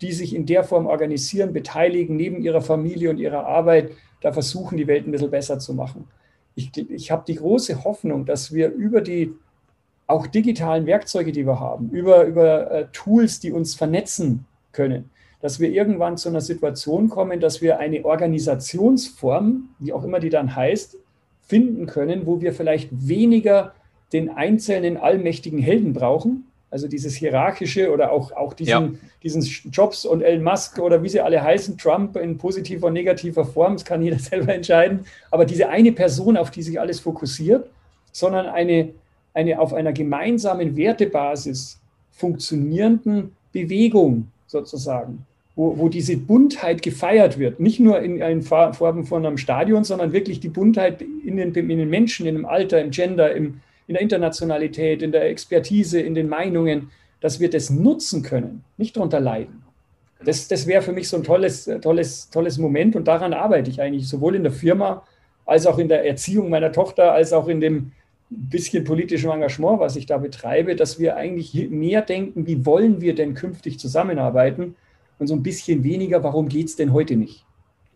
[0.01, 4.79] die sich in der Form organisieren, beteiligen, neben ihrer Familie und ihrer Arbeit, da versuchen,
[4.79, 6.05] die Welt ein bisschen besser zu machen.
[6.55, 9.35] Ich, ich habe die große Hoffnung, dass wir über die
[10.07, 15.11] auch digitalen Werkzeuge, die wir haben, über, über äh, Tools, die uns vernetzen können,
[15.41, 20.31] dass wir irgendwann zu einer Situation kommen, dass wir eine Organisationsform, wie auch immer die
[20.31, 20.97] dann heißt,
[21.47, 23.73] finden können, wo wir vielleicht weniger
[24.13, 28.91] den einzelnen allmächtigen Helden brauchen, also dieses hierarchische oder auch, auch diesen, ja.
[29.23, 33.45] diesen Jobs und Elon Musk oder wie sie alle heißen, Trump in positiver und negativer
[33.45, 37.71] Form, das kann jeder selber entscheiden, aber diese eine Person, auf die sich alles fokussiert,
[38.13, 38.91] sondern eine,
[39.35, 41.79] eine auf einer gemeinsamen Wertebasis
[42.11, 45.25] funktionierenden Bewegung sozusagen,
[45.55, 47.61] wo, wo diese Buntheit gefeiert wird.
[47.61, 51.69] Nicht nur in, in Form von einem Stadion, sondern wirklich die Buntheit in den, in
[51.79, 56.15] den Menschen, in dem Alter, im Gender, im, in der Internationalität, in der Expertise, in
[56.15, 56.91] den Meinungen,
[57.21, 59.63] dass wir das nutzen können, nicht darunter leiden.
[60.25, 63.81] Das, das wäre für mich so ein tolles, tolles, tolles Moment und daran arbeite ich
[63.81, 65.05] eigentlich sowohl in der Firma
[65.47, 67.93] als auch in der Erziehung meiner Tochter, als auch in dem
[68.31, 73.15] bisschen politischem Engagement, was ich da betreibe, dass wir eigentlich mehr denken, wie wollen wir
[73.15, 74.75] denn künftig zusammenarbeiten
[75.19, 77.45] und so ein bisschen weniger, warum geht es denn heute nicht?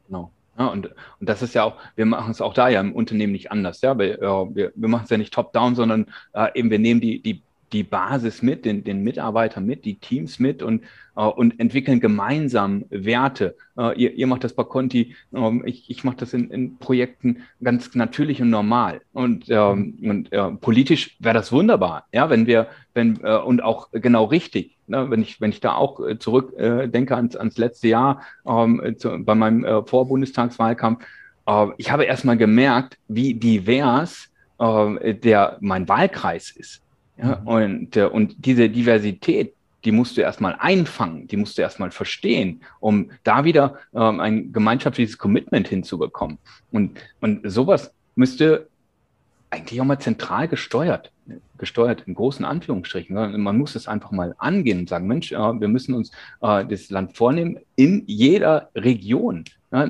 [0.06, 0.30] Genau.
[0.58, 3.32] Ja, und, und das ist ja auch, wir machen es auch da ja im Unternehmen
[3.32, 3.80] nicht anders.
[3.80, 3.98] Ja?
[3.98, 7.22] Wir, äh, wir, wir machen es ja nicht top-down, sondern äh, eben wir nehmen die,
[7.22, 10.82] die die Basis mit, den, den Mitarbeiter mit, die Teams mit und,
[11.20, 13.56] und entwickeln gemeinsam Werte.
[13.76, 17.42] Äh, ihr, ihr macht das bei Conti, ähm, ich, ich mache das in, in Projekten
[17.62, 19.00] ganz natürlich und normal.
[19.12, 23.90] Und, ähm, und äh, politisch wäre das wunderbar, ja, wenn wir, wenn, äh, und auch
[23.92, 24.76] genau richtig.
[24.88, 28.22] Ne, wenn ich, wenn ich da auch äh, zurück äh, denke ans, ans letzte Jahr
[28.46, 31.04] ähm, zu, bei meinem äh, Vorbundestagswahlkampf,
[31.46, 36.82] äh, ich habe erstmal gemerkt, wie divers äh, der mein Wahlkreis ist.
[37.16, 37.46] Ja, mhm.
[37.46, 39.54] und, äh, und diese Diversität,
[39.84, 44.52] die musst du erstmal einfangen, die musst du erstmal verstehen, um da wieder ähm, ein
[44.52, 46.38] gemeinschaftliches Commitment hinzubekommen.
[46.70, 48.68] Und, und sowas müsste
[49.52, 51.12] eigentlich auch mal zentral gesteuert,
[51.58, 53.14] gesteuert in großen Anführungsstrichen.
[53.14, 57.16] Man muss es einfach mal angehen und sagen, Mensch, wir müssen uns äh, das Land
[57.16, 59.44] vornehmen in jeder Region.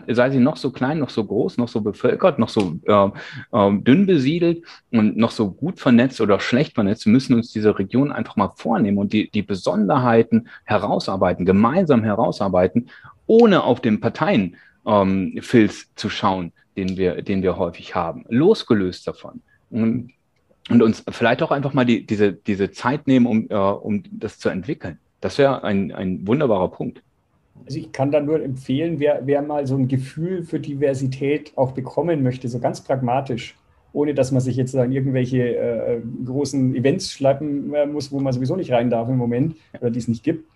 [0.08, 3.08] Sei sie noch so klein, noch so groß, noch so bevölkert, noch so äh,
[3.52, 7.76] äh, dünn besiedelt und noch so gut vernetzt oder schlecht vernetzt, wir müssen uns diese
[7.78, 12.90] Region einfach mal vornehmen und die, die Besonderheiten herausarbeiten, gemeinsam herausarbeiten,
[13.26, 14.54] ohne auf den Parteienfilz
[15.82, 19.40] ähm, zu schauen, den wir, den wir häufig haben, losgelöst davon.
[19.72, 20.12] Und,
[20.70, 24.38] und uns vielleicht auch einfach mal die, diese, diese Zeit nehmen, um, äh, um das
[24.38, 24.98] zu entwickeln.
[25.20, 27.02] Das wäre ein, ein wunderbarer Punkt.
[27.66, 31.72] Also ich kann da nur empfehlen, wer, wer mal so ein Gefühl für Diversität auch
[31.72, 33.56] bekommen möchte, so ganz pragmatisch,
[33.92, 38.32] ohne dass man sich jetzt an irgendwelche äh, großen Events schleppen äh, muss, wo man
[38.32, 40.48] sowieso nicht rein darf im Moment oder die es nicht gibt,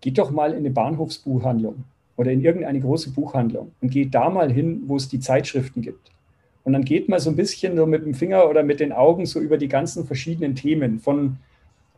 [0.00, 1.84] geht doch mal in eine Bahnhofsbuchhandlung
[2.16, 6.10] oder in irgendeine große Buchhandlung und geht da mal hin, wo es die Zeitschriften gibt.
[6.64, 9.26] Und dann geht man so ein bisschen so mit dem Finger oder mit den Augen
[9.26, 11.38] so über die ganzen verschiedenen Themen von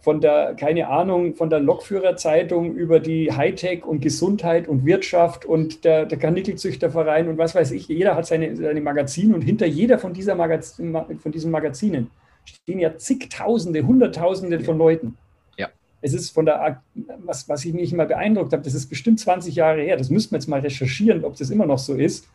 [0.07, 5.85] von der, keine Ahnung, von der Lokführerzeitung über die Hightech und Gesundheit und Wirtschaft und
[5.85, 7.89] der, der Karnickelzüchterverein und was weiß ich.
[7.89, 12.13] Jeder hat seine, seine Magazine und hinter jeder von, dieser Magazin, von diesen Magazinen
[12.45, 15.17] stehen ja zigtausende, hunderttausende von Leuten.
[15.57, 15.71] Ja.
[16.01, 16.85] Es ist von der,
[17.25, 19.97] was, was ich mich immer beeindruckt habe, das ist bestimmt 20 Jahre her.
[19.97, 22.29] Das müssten wir jetzt mal recherchieren, ob das immer noch so ist.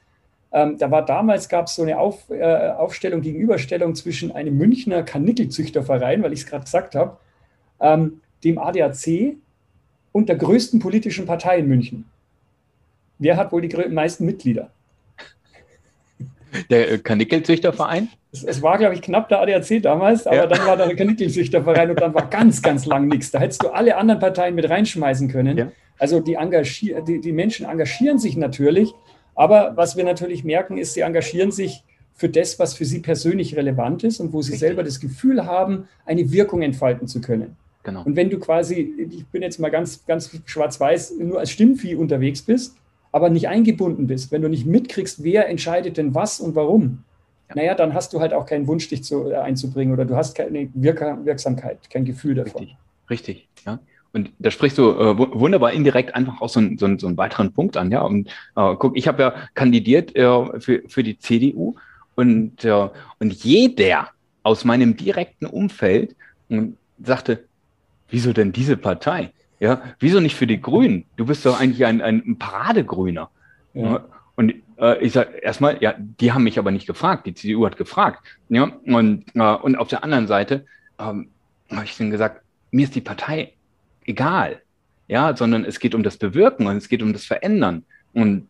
[0.54, 5.04] Ähm, da war damals, gab es so eine Auf, äh, Aufstellung, Gegenüberstellung zwischen einem Münchner
[5.04, 7.18] Karnickelzüchterverein, weil ich es gerade gesagt habe,
[7.80, 9.38] ähm, dem ADAC
[10.12, 12.06] und der größten politischen Partei in München.
[13.18, 14.72] Wer hat wohl die meisten Mitglieder?
[16.70, 18.10] Der äh, Karnickelzüchterverein?
[18.34, 20.48] Es, es, war, glaube ich, knapp der ADAC damals, aber ja.
[20.48, 23.32] dann war der Karnickelzüchterverein und dann war ganz, ganz lang nichts.
[23.32, 25.58] Da hättest du alle anderen Parteien mit reinschmeißen können.
[25.58, 25.72] Ja.
[25.98, 28.94] Also die, engagier die, die Menschen engagieren sich natürlich,
[29.36, 33.56] aber was wir natürlich merken, ist, sie engagieren sich für das, was für sie persönlich
[33.56, 34.68] relevant ist und wo sie Richtig.
[34.68, 37.56] selber das Gefühl haben, eine Wirkung entfalten zu können.
[37.84, 38.04] Genau.
[38.04, 42.44] Und wenn du quasi, ich bin jetzt mal ganz, ganz schwarz-weiß, nur als Stimmvieh unterwegs
[42.44, 42.76] bist,
[43.12, 47.04] aber nicht eingebunden bist, wenn du nicht mitkriegst, wer entscheidet denn was und warum,
[47.50, 47.56] ja.
[47.56, 50.36] naja, dann hast du halt auch keinen Wunsch, dich zu, äh, einzubringen oder du hast
[50.36, 52.68] keine Wirk Wirksamkeit, kein Gefühl davon.
[53.10, 53.80] Richtig, richtig, ja.
[54.14, 57.18] Und da sprichst du äh, wunderbar indirekt einfach auch so, ein, so, ein, so einen
[57.18, 57.92] weiteren Punkt an.
[57.92, 61.76] Ja, und äh, guck, ich habe ja kandidiert äh, für, für die CDU
[62.16, 62.90] und, äh,
[63.20, 64.10] und jeder
[64.44, 66.16] aus meinem direkten Umfeld
[66.50, 67.46] hm, sagte,
[68.10, 69.32] wieso denn diese Partei?
[69.60, 71.06] Ja, wieso nicht für die Grünen?
[71.16, 73.30] Du bist doch eigentlich ein, ein Paradegrüner.
[73.74, 74.04] Ja.
[74.36, 77.28] Und äh, ich sage erstmal, ja, die haben mich aber nicht gefragt.
[77.28, 78.26] Die CDU hat gefragt.
[78.50, 80.66] Ja, und, äh, und auf der anderen Seite
[81.00, 81.30] ähm,
[81.70, 82.42] habe ich dann gesagt,
[82.72, 83.54] mir ist die Partei
[84.06, 84.62] egal.
[85.08, 87.84] Ja, sondern es geht um das Bewirken und es geht um das Verändern.
[88.14, 88.48] Und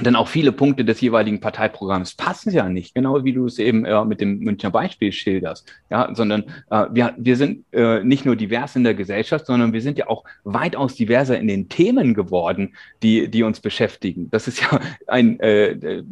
[0.00, 3.84] denn auch viele Punkte des jeweiligen Parteiprogramms passen ja nicht, genau wie du es eben
[3.84, 5.66] äh, mit dem Münchner Beispiel schilderst.
[5.90, 9.82] Ja, sondern äh, wir, wir sind äh, nicht nur divers in der Gesellschaft, sondern wir
[9.82, 14.30] sind ja auch weitaus diverser in den Themen geworden, die, die uns beschäftigen.
[14.30, 16.04] Das ist ja ein äh, äh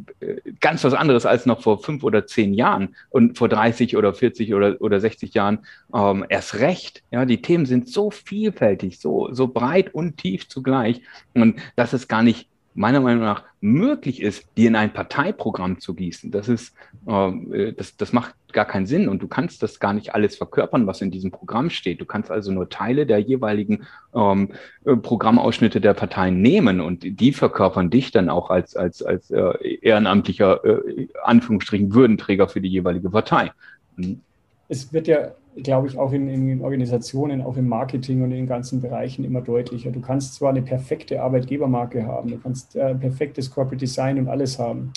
[0.60, 4.54] ganz was anderes als noch vor fünf oder zehn Jahren und vor 30 oder 40
[4.54, 5.60] oder, oder 60 Jahren
[5.94, 7.02] ähm, erst recht.
[7.10, 11.02] Ja, die Themen sind so vielfältig, so, so breit und tief zugleich.
[11.34, 15.94] Und das ist gar nicht meiner Meinung nach möglich ist, die in ein Parteiprogramm zu
[15.94, 16.30] gießen.
[16.30, 16.74] Das ist,
[17.06, 20.86] äh, das, das macht gar keinen Sinn und du kannst das gar nicht alles verkörpern,
[20.86, 22.00] was in diesem Programm steht.
[22.00, 24.50] Du kannst also nur Teile der jeweiligen ähm,
[24.84, 29.78] äh, Programmausschnitte der Parteien nehmen und die verkörpern dich dann auch als, als, als äh,
[29.82, 33.52] ehrenamtlicher, äh, Anführungsstrichen, Würdenträger für die jeweilige Partei.
[33.96, 34.20] Mhm.
[34.68, 38.46] Es wird ja glaube ich, auch in, in, Organisationen, auch im Marketing und in den
[38.46, 39.90] ganzen Bereichen immer deutlicher.
[39.90, 44.58] Du kannst zwar eine perfekte Arbeitgebermarke haben, du kannst äh, perfektes Corporate Design und alles
[44.58, 44.92] haben.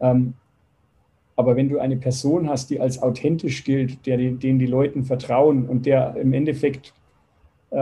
[0.00, 0.34] Ähm,
[1.36, 5.66] aber wenn du eine Person hast, die als authentisch gilt, der den die Leuten vertrauen
[5.68, 6.92] und der im Endeffekt
[7.70, 7.76] äh,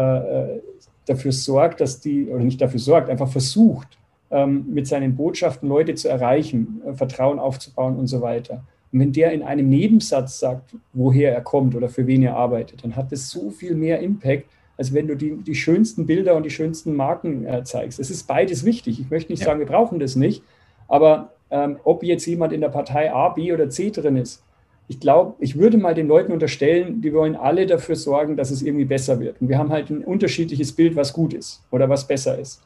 [0.55, 0.61] äh,
[1.07, 3.99] dafür sorgt, dass die, oder nicht dafür sorgt, einfach versucht,
[4.31, 8.63] ähm, mit seinen Botschaften Leute zu erreichen, äh, Vertrauen aufzubauen und so weiter,
[8.93, 12.83] und wenn der in einem Nebensatz sagt, woher er kommt oder für wen er arbeitet,
[12.83, 16.45] dann hat das so viel mehr Impact, als wenn du die, die schönsten Bilder und
[16.45, 18.01] die schönsten Marken äh, zeigst.
[18.01, 18.99] Es ist beides wichtig.
[19.01, 19.47] Ich möchte nicht ja.
[19.47, 20.43] sagen, wir brauchen das nicht,
[20.89, 24.43] aber ähm, ob jetzt jemand in der Partei A, B oder C drin ist,
[24.89, 28.61] ich glaube, ich würde mal den Leuten unterstellen, die wollen alle dafür sorgen, dass es
[28.61, 29.41] irgendwie besser wird.
[29.41, 32.61] Und wir haben halt ein unterschiedliches Bild, was gut ist oder was besser ist.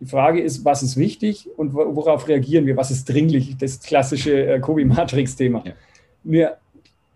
[0.00, 2.76] Die Frage ist, was ist wichtig und worauf reagieren wir?
[2.76, 3.56] Was ist dringlich?
[3.56, 5.64] Das klassische äh, Kobi-Matrix-Thema.
[6.24, 6.56] Ja.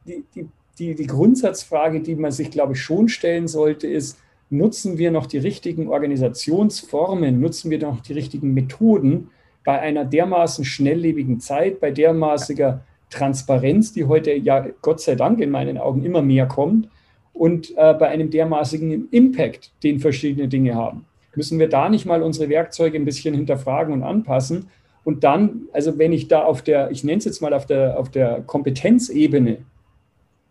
[0.05, 4.19] Die, die, die, die Grundsatzfrage, die man sich, glaube ich, schon stellen sollte, ist,
[4.51, 9.31] nutzen wir noch die richtigen Organisationsformen, nutzen wir noch die richtigen Methoden
[9.65, 15.51] bei einer dermaßen schnelllebigen Zeit, bei dermaßiger Transparenz, die heute ja Gott sei Dank in
[15.51, 16.89] meinen Augen immer mehr kommt
[17.33, 22.23] und äh, bei einem dermaßigen Impact, den verschiedene Dinge haben müssen wir da nicht mal
[22.23, 24.69] unsere Werkzeuge ein bisschen hinterfragen und anpassen?
[25.05, 27.99] Und dann, also wenn ich da auf der, ich nenne es jetzt mal auf der,
[27.99, 29.59] auf der Kompetenzebene,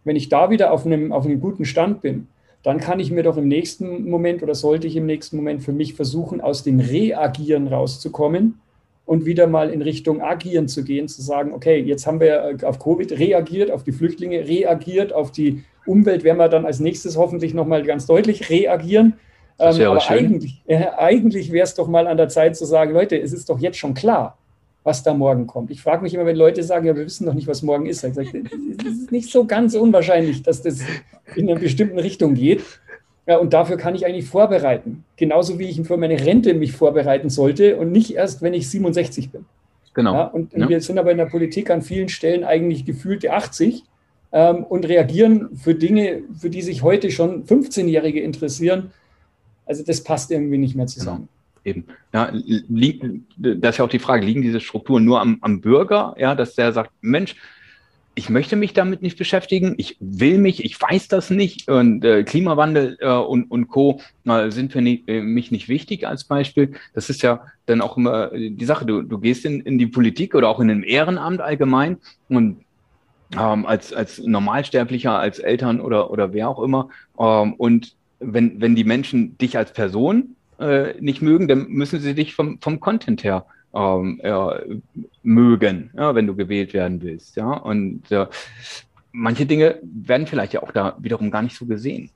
[0.03, 2.27] wenn ich da wieder auf einem, auf einem guten Stand bin,
[2.63, 5.71] dann kann ich mir doch im nächsten Moment oder sollte ich im nächsten Moment für
[5.71, 8.59] mich versuchen, aus dem Reagieren rauszukommen
[9.05, 12.79] und wieder mal in Richtung Agieren zu gehen, zu sagen, okay, jetzt haben wir auf
[12.79, 17.53] Covid reagiert, auf die Flüchtlinge reagiert, auf die Umwelt werden wir dann als nächstes hoffentlich
[17.53, 19.13] nochmal ganz deutlich reagieren.
[19.61, 20.17] Das wäre ähm, aber schön.
[20.17, 23.49] eigentlich, äh, eigentlich wäre es doch mal an der Zeit zu sagen, Leute, es ist
[23.49, 24.37] doch jetzt schon klar,
[24.83, 25.69] was da morgen kommt.
[25.69, 28.03] Ich frage mich immer, wenn Leute sagen, ja, wir wissen doch nicht, was morgen ist.
[28.03, 28.43] Ich sage,
[28.79, 30.79] es ist nicht so ganz unwahrscheinlich, dass das
[31.35, 32.63] in einer bestimmten Richtung geht.
[33.27, 35.03] Ja, und dafür kann ich eigentlich vorbereiten.
[35.15, 39.29] Genauso wie ich für meine Rente mich vorbereiten sollte und nicht erst, wenn ich 67
[39.29, 39.45] bin.
[39.93, 40.13] Genau.
[40.13, 40.67] Ja, und ja.
[40.67, 43.83] wir sind aber in der Politik an vielen Stellen eigentlich gefühlte 80
[44.31, 48.91] ähm, und reagieren für Dinge, für die sich heute schon 15-Jährige interessieren,
[49.71, 51.29] also das passt irgendwie nicht mehr zusammen.
[51.63, 51.77] Genau.
[51.77, 51.85] Eben.
[52.11, 52.31] Ja,
[53.37, 56.55] das ist ja auch die Frage, liegen diese Strukturen nur am, am Bürger, ja, dass
[56.55, 57.35] der sagt, Mensch,
[58.15, 62.23] ich möchte mich damit nicht beschäftigen, ich will mich, ich weiß das nicht und äh,
[62.23, 64.01] Klimawandel äh, und, und Co.
[64.25, 66.73] Äh, sind für nie, äh, mich nicht wichtig als Beispiel.
[66.93, 70.35] Das ist ja dann auch immer die Sache, du, du gehst in, in die Politik
[70.35, 71.97] oder auch in ein Ehrenamt allgemein
[72.27, 72.65] und
[73.39, 78.75] ähm, als, als Normalsterblicher, als Eltern oder, oder wer auch immer ähm, und wenn, wenn
[78.75, 83.23] die Menschen dich als Person äh, nicht mögen, dann müssen sie dich vom, vom Content
[83.23, 84.79] her ähm, äh,
[85.23, 87.35] mögen, ja, wenn du gewählt werden willst.
[87.35, 87.51] Ja?
[87.51, 88.27] Und äh,
[89.11, 92.09] manche Dinge werden vielleicht ja auch da wiederum gar nicht so gesehen.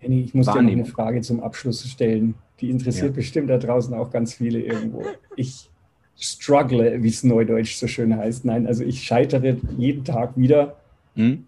[0.00, 0.68] Henny, ich muss Wahrnehmen.
[0.68, 2.34] dir noch eine Frage zum Abschluss stellen.
[2.60, 3.16] Die interessiert ja.
[3.16, 5.04] bestimmt da draußen auch ganz viele irgendwo.
[5.36, 5.70] Ich
[6.18, 8.44] struggle, wie es neudeutsch so schön heißt.
[8.44, 10.76] Nein, also ich scheitere jeden Tag wieder,
[11.16, 11.46] hm?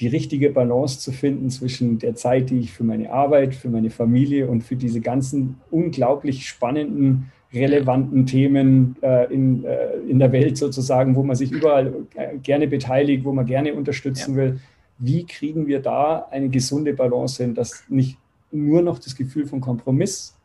[0.00, 3.90] Die richtige Balance zu finden zwischen der Zeit, die ich für meine Arbeit, für meine
[3.90, 10.56] Familie und für diese ganzen unglaublich spannenden, relevanten Themen äh, in, äh, in der Welt
[10.56, 14.36] sozusagen, wo man sich überall äh, gerne beteiligt, wo man gerne unterstützen ja.
[14.36, 14.60] will.
[14.98, 18.16] Wie kriegen wir da eine gesunde Balance hin, dass nicht
[18.50, 20.36] nur noch das Gefühl von Kompromiss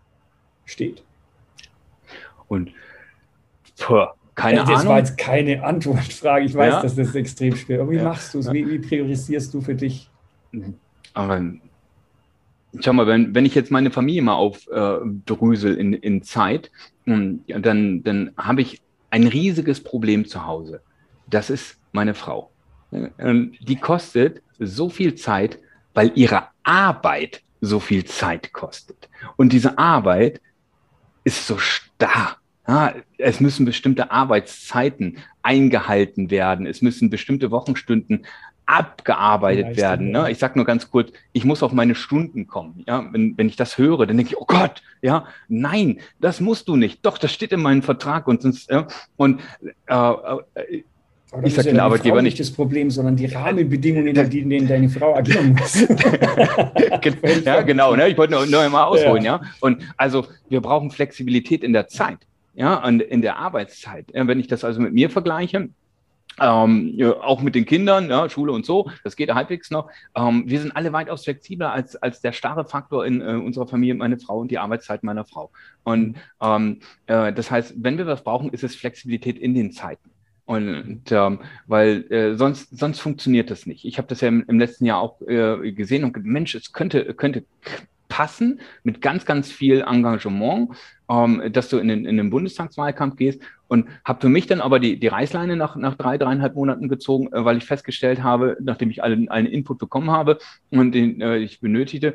[0.66, 1.04] steht?
[2.48, 2.72] Und
[3.80, 4.78] Puh, keine das Ahnung.
[4.78, 6.46] Das war jetzt keine Antwortfrage.
[6.46, 6.82] Ich weiß, ja.
[6.82, 7.82] dass das extrem schwer ist.
[7.82, 8.04] Aber wie ja.
[8.04, 8.52] machst du es?
[8.52, 10.10] Wie, wie, priorisierst du für dich?
[11.14, 11.42] Aber
[12.80, 16.72] schau mal, wenn, wenn ich jetzt meine Familie mal aufdrüsel äh, in, in Zeit,
[17.06, 20.82] hm, dann, dann habe ich ein riesiges Problem zu Hause.
[21.28, 22.52] Das ist meine Frau.
[22.92, 25.60] Die kostet so viel Zeit,
[25.94, 29.10] weil ihre Arbeit so viel Zeit kostet.
[29.38, 30.42] Und diese Arbeit
[31.24, 32.38] ist so starr
[32.68, 36.66] ja, es müssen bestimmte Arbeitszeiten eingehalten werden.
[36.66, 38.26] Es müssen bestimmte Wochenstunden
[38.66, 40.10] abgearbeitet werden.
[40.12, 40.32] Ne?
[40.32, 42.84] Ich sage nur ganz kurz, ich muss auf meine Stunden kommen.
[42.88, 43.08] Ja?
[43.12, 46.76] Wenn, wenn ich das höre, dann denke ich, oh Gott, ja, nein, das musst du
[46.76, 47.06] nicht.
[47.06, 48.88] Doch, das steht in meinem Vertrag und sonst, ja?
[49.18, 49.42] und
[49.86, 50.84] äh, äh,
[51.44, 55.54] ich sage den Arbeitgeber nicht das Problem, sondern die Rahmenbedingungen, in denen deine Frau agieren
[55.54, 55.82] muss.
[57.44, 57.94] ja, genau.
[57.96, 58.08] Ne?
[58.08, 59.24] Ich wollte nur, nur einmal ausholen.
[59.24, 59.42] Ja.
[59.44, 59.50] ja.
[59.60, 62.20] Und also wir brauchen Flexibilität in der Zeit
[62.56, 64.08] ja, und in der Arbeitszeit.
[64.14, 65.70] Wenn ich das also mit mir vergleiche,
[66.40, 69.90] ähm, ja, auch mit den Kindern, ja, Schule und so, das geht halbwegs noch.
[70.16, 73.96] Ähm, wir sind alle weitaus flexibler als, als der starre Faktor in äh, unserer Familie,
[73.96, 75.52] meine Frau und die Arbeitszeit meiner Frau.
[75.84, 80.10] Und ähm, äh, das heißt, wenn wir was brauchen, ist es Flexibilität in den Zeiten.
[80.46, 83.84] Und ähm, weil äh, sonst, sonst funktioniert das nicht.
[83.84, 87.14] Ich habe das ja im, im, letzten Jahr auch äh, gesehen und Mensch, es könnte,
[87.16, 87.46] könnte
[88.16, 90.70] passen mit ganz, ganz viel Engagement,
[91.10, 94.80] ähm, dass du in den, in den Bundestagswahlkampf gehst und habe für mich dann aber
[94.80, 98.90] die, die Reißleine nach, nach drei, dreieinhalb Monaten gezogen, äh, weil ich festgestellt habe, nachdem
[98.90, 100.40] ich allen, allen Input bekommen habe
[100.70, 102.14] und den äh, ich benötigte,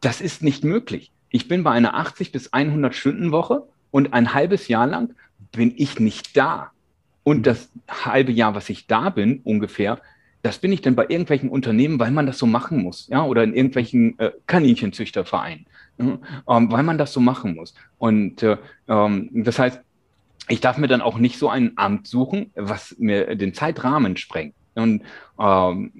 [0.00, 1.12] das ist nicht möglich.
[1.30, 3.62] Ich bin bei einer 80 bis 100 Stunden Woche
[3.92, 5.14] und ein halbes Jahr lang
[5.52, 6.72] bin ich nicht da.
[7.22, 10.00] Und das halbe Jahr, was ich da bin, ungefähr,
[10.42, 13.42] das bin ich dann bei irgendwelchen Unternehmen, weil man das so machen muss, ja, oder
[13.42, 15.66] in irgendwelchen äh, Kaninchenzüchtervereinen,
[15.98, 17.74] ähm, weil man das so machen muss.
[17.98, 18.56] Und äh,
[18.88, 19.80] ähm, das heißt,
[20.48, 24.54] ich darf mir dann auch nicht so ein Amt suchen, was mir den Zeitrahmen sprengt.
[24.74, 25.02] Und
[25.38, 25.92] ähm,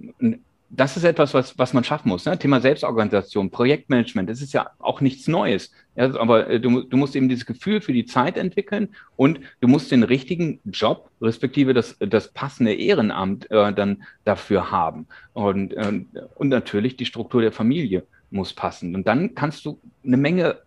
[0.70, 2.24] das ist etwas, was, was man schaffen muss.
[2.24, 2.38] Ne?
[2.38, 5.72] Thema Selbstorganisation, Projektmanagement, das ist ja auch nichts Neues.
[5.98, 9.66] Ja, aber äh, du, du musst eben dieses Gefühl für die Zeit entwickeln und du
[9.66, 15.08] musst den richtigen Job, respektive das, das passende Ehrenamt äh, dann dafür haben.
[15.32, 16.04] Und, äh,
[16.36, 18.94] und natürlich die Struktur der Familie muss passen.
[18.94, 19.76] Und dann kannst du
[20.06, 20.58] eine Menge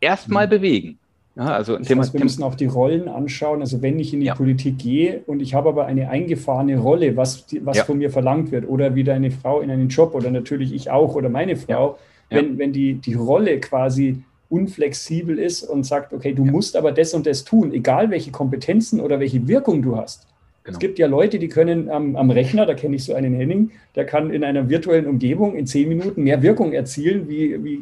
[0.00, 0.50] erstmal mhm.
[0.50, 0.98] bewegen.
[1.36, 3.60] Ja, also das Thema, heißt, wir müssen auch die Rollen anschauen.
[3.60, 4.34] Also wenn ich in die ja.
[4.34, 7.84] Politik gehe und ich habe aber eine eingefahrene Rolle, was, was ja.
[7.84, 11.14] von mir verlangt wird, oder wie deine Frau in einen Job oder natürlich ich auch
[11.14, 16.44] oder meine Frau, wenn, wenn die, die Rolle quasi unflexibel ist und sagt, okay, du
[16.44, 20.26] musst aber das und das tun, egal welche Kompetenzen oder welche Wirkung du hast.
[20.64, 20.76] Genau.
[20.76, 23.70] Es gibt ja Leute, die können am, am Rechner, da kenne ich so einen Henning,
[23.96, 27.80] der kann in einer virtuellen Umgebung in zehn Minuten mehr Wirkung erzielen, wie, wie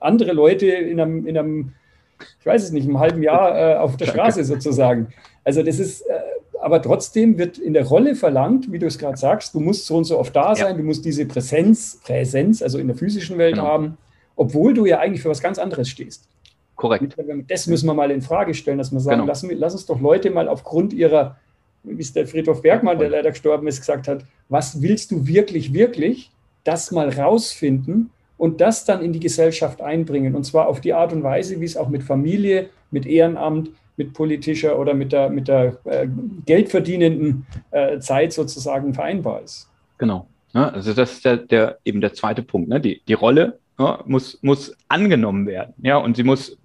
[0.00, 1.72] andere Leute in einem, in einem
[2.40, 5.08] ich weiß es nicht, im halben Jahr äh, auf der Straße sozusagen.
[5.44, 6.14] Also das ist, äh,
[6.62, 9.98] aber trotzdem wird in der Rolle verlangt, wie du es gerade sagst, du musst so
[9.98, 10.76] und so oft da sein, ja.
[10.78, 13.66] du musst diese Präsenz, Präsenz, also in der physischen Welt genau.
[13.66, 13.98] haben,
[14.36, 16.28] obwohl du ja eigentlich für was ganz anderes stehst.
[16.76, 17.16] Korrekt.
[17.48, 19.28] Das müssen wir mal in Frage stellen, dass wir sagen, genau.
[19.28, 21.36] lass, lass uns doch Leute mal aufgrund ihrer,
[21.82, 25.72] wie es der Friedhof Bergmann, der leider gestorben ist, gesagt hat, was willst du wirklich,
[25.72, 26.30] wirklich,
[26.64, 30.34] das mal rausfinden und das dann in die Gesellschaft einbringen.
[30.34, 34.12] Und zwar auf die Art und Weise, wie es auch mit Familie, mit Ehrenamt, mit
[34.12, 36.06] politischer oder mit der, mit der äh,
[36.44, 39.70] geldverdienenden äh, Zeit sozusagen vereinbar ist.
[39.96, 40.26] Genau.
[40.52, 42.68] Ja, also das ist der, der, eben der zweite Punkt.
[42.68, 42.80] Ne?
[42.80, 45.74] Die, die Rolle ja, muss, muss angenommen werden.
[45.82, 46.56] Ja, und sie muss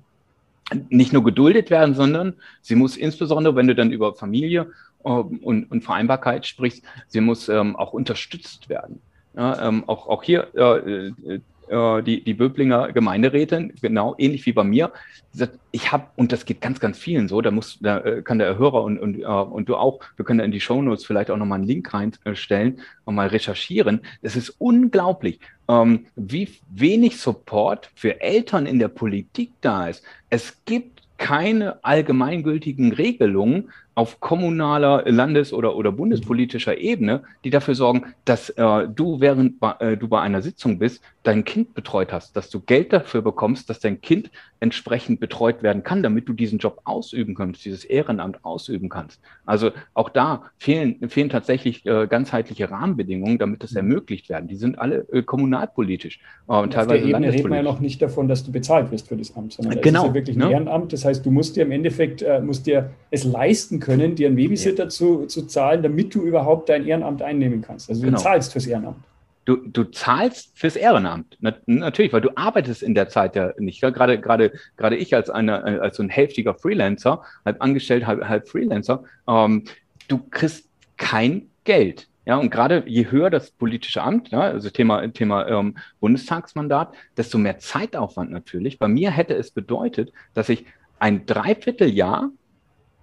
[0.89, 4.72] nicht nur geduldet werden, sondern sie muss insbesondere, wenn du dann über Familie
[5.03, 9.01] äh, und, und Vereinbarkeit sprichst, sie muss ähm, auch unterstützt werden.
[9.36, 11.39] Ja, ähm, auch, auch hier äh,
[11.72, 14.91] äh, die, die Böblinger Gemeinderätin, genau ähnlich wie bei mir,
[15.32, 18.39] sagt, ich habe, und das geht ganz, ganz vielen so, da muss, da äh, kann
[18.39, 21.32] der Hörer und, und, uh, und du auch, wir können da in die Shownotes vielleicht
[21.32, 24.01] auch nochmal einen Link reinstellen und mal recherchieren.
[24.22, 30.03] Es ist unglaublich, ähm, wie wenig Support für Eltern in der Politik da ist.
[30.30, 38.13] Es gibt keine allgemeingültigen Regelungen auf kommunaler, Landes- oder, oder bundespolitischer Ebene, die dafür sorgen,
[38.23, 42.49] dass äh, du, während äh, du bei einer Sitzung bist, dein Kind betreut hast, dass
[42.49, 46.81] du Geld dafür bekommst, dass dein Kind entsprechend betreut werden kann, damit du diesen Job
[46.83, 49.19] ausüben kannst, dieses Ehrenamt ausüben kannst.
[49.45, 54.47] Also auch da fehlen, fehlen tatsächlich äh, ganzheitliche Rahmenbedingungen, damit das ermöglicht werden.
[54.47, 56.19] Die sind alle äh, kommunalpolitisch.
[56.47, 58.91] Äh, und teilweise auf der Ebene reden wir ja noch nicht davon, dass du bezahlt
[58.91, 60.51] wirst für das Amt, sondern genau, ist ja wirklich ein ne?
[60.51, 60.93] Ehrenamt.
[60.93, 64.38] Das heißt, du musst dir im Endeffekt äh, musst dir es leisten können, dir einen
[64.38, 64.89] Babysitter ja.
[64.89, 67.89] zu, zu zahlen, damit du überhaupt dein Ehrenamt einnehmen kannst.
[67.89, 68.17] Also genau.
[68.17, 68.97] du zahlst fürs Ehrenamt.
[69.45, 71.38] Du, du zahlst fürs Ehrenamt.
[71.65, 73.82] natürlich, weil du arbeitest in der Zeit ja nicht.
[73.82, 78.47] Gerade, gerade, gerade ich als, eine, als so ein hälftiger Freelancer, halb angestellt, halb, halb
[78.47, 79.65] Freelancer, ähm,
[80.07, 82.07] du kriegst kein Geld.
[82.25, 87.39] Ja, und gerade je höher das politische Amt, ja, also Thema, Thema ähm, Bundestagsmandat, desto
[87.39, 88.77] mehr Zeitaufwand natürlich.
[88.77, 90.65] Bei mir hätte es bedeutet, dass ich
[90.99, 92.29] ein Dreivierteljahr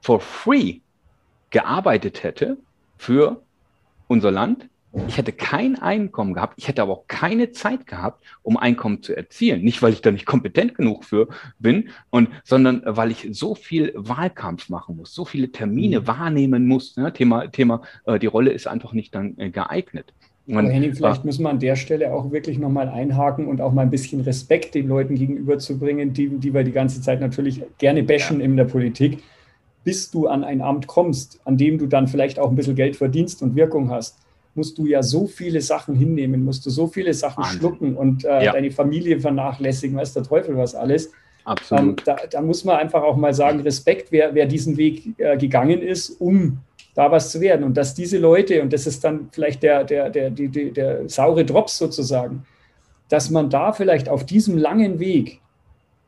[0.00, 0.80] for free
[1.50, 2.58] gearbeitet hätte
[2.96, 3.42] für
[4.06, 4.68] unser Land,
[5.06, 9.14] ich hätte kein Einkommen gehabt, ich hätte aber auch keine Zeit gehabt, um Einkommen zu
[9.14, 9.62] erzielen.
[9.62, 11.28] Nicht, weil ich da nicht kompetent genug für
[11.58, 16.06] bin, und, sondern weil ich so viel Wahlkampf machen muss, so viele Termine mhm.
[16.06, 16.96] wahrnehmen muss.
[16.96, 17.12] Ne?
[17.12, 20.14] Thema, Thema äh, die Rolle ist einfach nicht dann äh, geeignet.
[20.46, 23.60] Man, Aber Henning, vielleicht äh, müssen wir an der Stelle auch wirklich nochmal einhaken und
[23.60, 27.62] auch mal ein bisschen Respekt den Leuten gegenüberzubringen, die, die wir die ganze Zeit natürlich
[27.76, 28.46] gerne bashen ja.
[28.46, 29.22] in der Politik
[29.88, 32.94] bis du an ein Amt kommst, an dem du dann vielleicht auch ein bisschen Geld
[32.94, 34.18] verdienst und Wirkung hast,
[34.54, 37.58] musst du ja so viele Sachen hinnehmen, musst du so viele Sachen Wahnsinn.
[37.58, 38.52] schlucken und äh, ja.
[38.52, 41.10] deine Familie vernachlässigen, weiß der Teufel was alles.
[41.46, 42.00] Absolut.
[42.00, 45.38] Ähm, da, da, muss man einfach auch mal sagen, Respekt, wer, wer diesen Weg äh,
[45.38, 46.58] gegangen ist, um
[46.94, 47.64] da was zu werden.
[47.64, 51.08] Und dass diese Leute, und das ist dann vielleicht der, der, der, der, der, der
[51.08, 52.44] saure Drops sozusagen,
[53.08, 55.40] dass man da vielleicht auf diesem langen Weg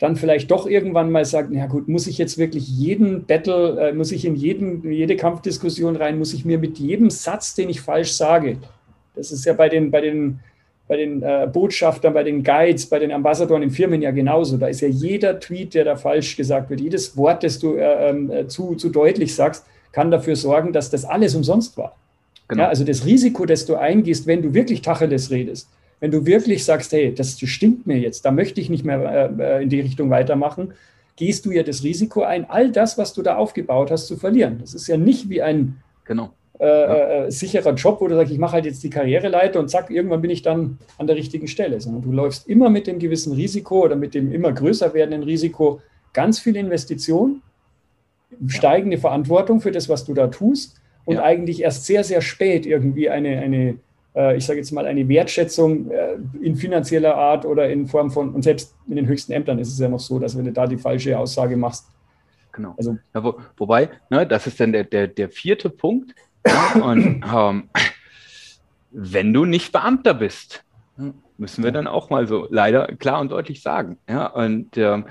[0.01, 3.93] dann vielleicht doch irgendwann mal sagt, na gut, muss ich jetzt wirklich jeden Battle, äh,
[3.93, 7.83] muss ich in jeden, jede Kampfdiskussion rein, muss ich mir mit jedem Satz, den ich
[7.83, 8.57] falsch sage,
[9.15, 10.41] das ist ja bei den, bei den,
[10.89, 14.57] bei den äh, Botschaftern, bei den Guides, bei den Ambassadoren in Firmen ja genauso.
[14.57, 18.09] Da ist ja jeder Tweet, der da falsch gesagt wird, jedes Wort, das du äh,
[18.09, 21.95] ähm, äh, zu, zu deutlich sagst, kann dafür sorgen, dass das alles umsonst war.
[22.49, 22.63] Genau.
[22.63, 25.69] Ja, also das Risiko, das du eingehst, wenn du wirklich Tacheles redest,
[26.01, 29.63] wenn du wirklich sagst, hey, das stimmt mir jetzt, da möchte ich nicht mehr äh,
[29.63, 30.73] in die Richtung weitermachen,
[31.17, 34.59] gehst du ja das Risiko ein, all das, was du da aufgebaut hast, zu verlieren.
[34.61, 35.77] Das ist ja nicht wie ein
[36.07, 36.31] genau.
[36.59, 37.25] äh, ja.
[37.27, 40.23] Äh, sicherer Job, wo du sagst, ich mache halt jetzt die Karriereleiter und zack, irgendwann
[40.23, 43.85] bin ich dann an der richtigen Stelle, sondern du läufst immer mit dem gewissen Risiko
[43.85, 45.83] oder mit dem immer größer werdenden Risiko
[46.15, 47.43] ganz viel Investition,
[48.47, 51.23] steigende Verantwortung für das, was du da tust und ja.
[51.23, 53.75] eigentlich erst sehr, sehr spät irgendwie eine, eine äh,
[54.37, 58.43] ich sage jetzt mal, eine Wertschätzung äh, in finanzieller Art oder in Form von, und
[58.43, 60.79] selbst in den höchsten Ämtern ist es ja noch so, dass wenn du da die
[60.79, 61.87] falsche Aussage machst.
[62.53, 62.75] Genau.
[62.77, 66.15] Also, ja, wo, wobei, ne, das ist dann der, der, der vierte Punkt.
[66.83, 67.69] und ähm,
[68.91, 70.65] wenn du nicht Beamter bist,
[71.39, 73.99] müssen wir dann auch mal so leider klar und deutlich sagen.
[74.09, 75.07] Ja, und ähm,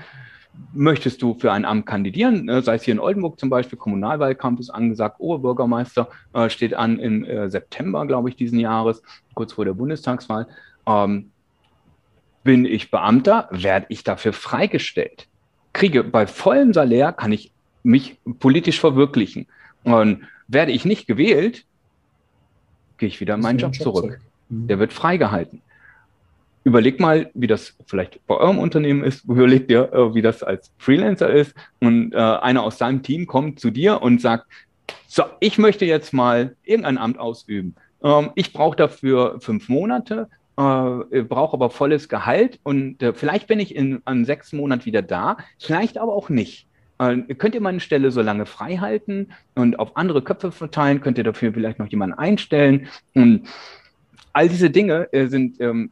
[0.72, 4.60] möchtest du für ein Amt kandidieren, ne, sei es hier in Oldenburg zum Beispiel, Kommunalwahlkampf
[4.60, 9.02] ist angesagt, Oberbürgermeister äh, steht an im äh, September, glaube ich, diesen Jahres,
[9.34, 10.46] kurz vor der Bundestagswahl.
[10.86, 11.30] Ähm,
[12.42, 15.28] bin ich Beamter, werde ich dafür freigestellt.
[15.72, 19.46] Kriege bei vollem Salär, kann ich mich politisch verwirklichen.
[19.84, 21.64] Und werde ich nicht gewählt,
[22.98, 24.20] gehe ich wieder in meinen Job zurück.
[24.48, 24.66] Mhm.
[24.68, 25.62] Der wird freigehalten
[26.64, 29.24] überleg mal, wie das vielleicht bei eurem Unternehmen ist.
[29.24, 31.54] Überleg dir, äh, wie das als Freelancer ist.
[31.80, 34.46] Und äh, einer aus seinem Team kommt zu dir und sagt,
[35.06, 37.74] so, ich möchte jetzt mal irgendein Amt ausüben.
[38.02, 43.60] Ähm, ich brauche dafür fünf Monate, äh, brauche aber volles Gehalt und äh, vielleicht bin
[43.60, 46.66] ich in, an sechs Monaten wieder da, vielleicht aber auch nicht.
[46.98, 51.00] Äh, könnt ihr meine Stelle so lange frei halten und auf andere Köpfe verteilen?
[51.00, 52.88] Könnt ihr dafür vielleicht noch jemanden einstellen?
[53.14, 53.48] Und
[54.32, 55.90] all diese Dinge äh, sind ähm,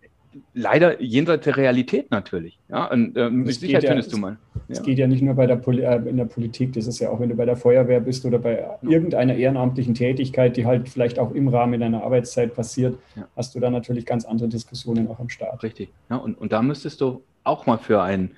[0.55, 2.59] leider jenseits der Realität natürlich.
[2.69, 4.39] Ja, und äh, mit Sicherheit ja, findest du mal.
[4.69, 4.85] Es ja.
[4.85, 7.21] geht ja nicht nur bei der Poli äh, in der Politik, das ist ja auch,
[7.21, 11.33] wenn du bei der Feuerwehr bist oder bei irgendeiner ehrenamtlichen Tätigkeit, die halt vielleicht auch
[11.33, 12.99] im Rahmen deiner Arbeitszeit passiert,
[13.37, 15.63] hast du da natürlich ganz andere Diskussionen auch am Start.
[15.63, 15.91] Richtig.
[16.11, 18.33] Ja, und, und da müsstest du auch mal für ein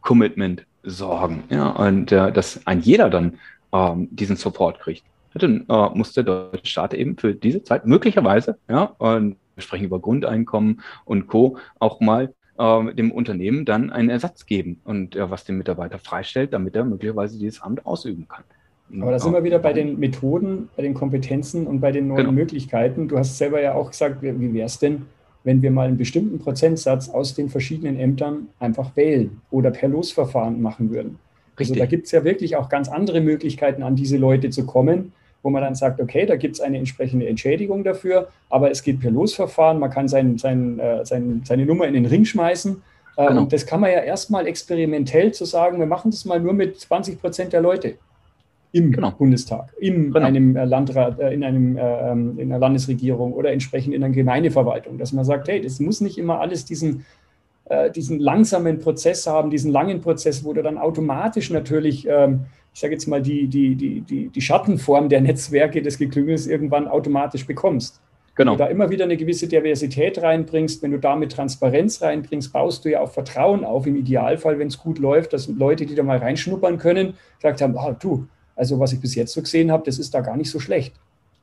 [0.00, 1.44] Commitment sorgen.
[1.50, 3.38] Ja, und äh, dass ein jeder dann
[3.72, 5.02] ähm, diesen Support kriegt.
[5.34, 9.84] Dann äh, muss der deutsche Staat eben für diese Zeit möglicherweise, ja, und wir sprechen
[9.84, 15.30] über Grundeinkommen und Co., auch mal äh, dem Unternehmen dann einen Ersatz geben und äh,
[15.30, 18.44] was den Mitarbeiter freistellt, damit er möglicherweise dieses Amt ausüben kann.
[19.00, 22.18] Aber da sind wir wieder bei den Methoden, bei den Kompetenzen und bei den neuen
[22.18, 22.32] genau.
[22.32, 23.08] Möglichkeiten.
[23.08, 25.02] Du hast selber ja auch gesagt, wie wäre es denn,
[25.42, 30.60] wenn wir mal einen bestimmten Prozentsatz aus den verschiedenen Ämtern einfach wählen oder per Losverfahren
[30.60, 31.18] machen würden?
[31.58, 31.76] Richtig.
[31.76, 35.12] Also da gibt es ja wirklich auch ganz andere Möglichkeiten, an diese Leute zu kommen,
[35.44, 38.98] wo man dann sagt, okay, da gibt es eine entsprechende Entschädigung dafür, aber es geht
[38.98, 42.82] per Losverfahren, man kann sein, sein, äh, sein, seine Nummer in den Ring schmeißen.
[43.16, 43.42] Äh, genau.
[43.42, 46.80] Und das kann man ja erstmal experimentell zu sagen, wir machen das mal nur mit
[46.80, 47.96] 20 Prozent der Leute
[48.72, 49.12] im genau.
[49.12, 50.26] Bundestag, in genau.
[50.26, 54.12] einem äh, Landrat, äh, in, einem, äh, ähm, in einer Landesregierung oder entsprechend in einer
[54.12, 57.04] Gemeindeverwaltung, dass man sagt, hey, das muss nicht immer alles diesen,
[57.96, 62.40] diesen langsamen Prozess haben, diesen langen Prozess, wo du dann automatisch natürlich, ähm,
[62.74, 66.88] ich sage jetzt mal, die, die, die, die, die Schattenform der Netzwerke des Geklüngels irgendwann
[66.88, 68.00] automatisch bekommst.
[68.34, 68.50] Genau.
[68.50, 72.84] Wenn du da immer wieder eine gewisse Diversität reinbringst, wenn du damit Transparenz reinbringst, baust
[72.84, 76.02] du ja auch Vertrauen auf, im Idealfall, wenn es gut läuft, dass Leute, die da
[76.02, 79.84] mal reinschnuppern können, gesagt haben, oh, du, also was ich bis jetzt so gesehen habe,
[79.86, 80.96] das ist da gar nicht so schlecht.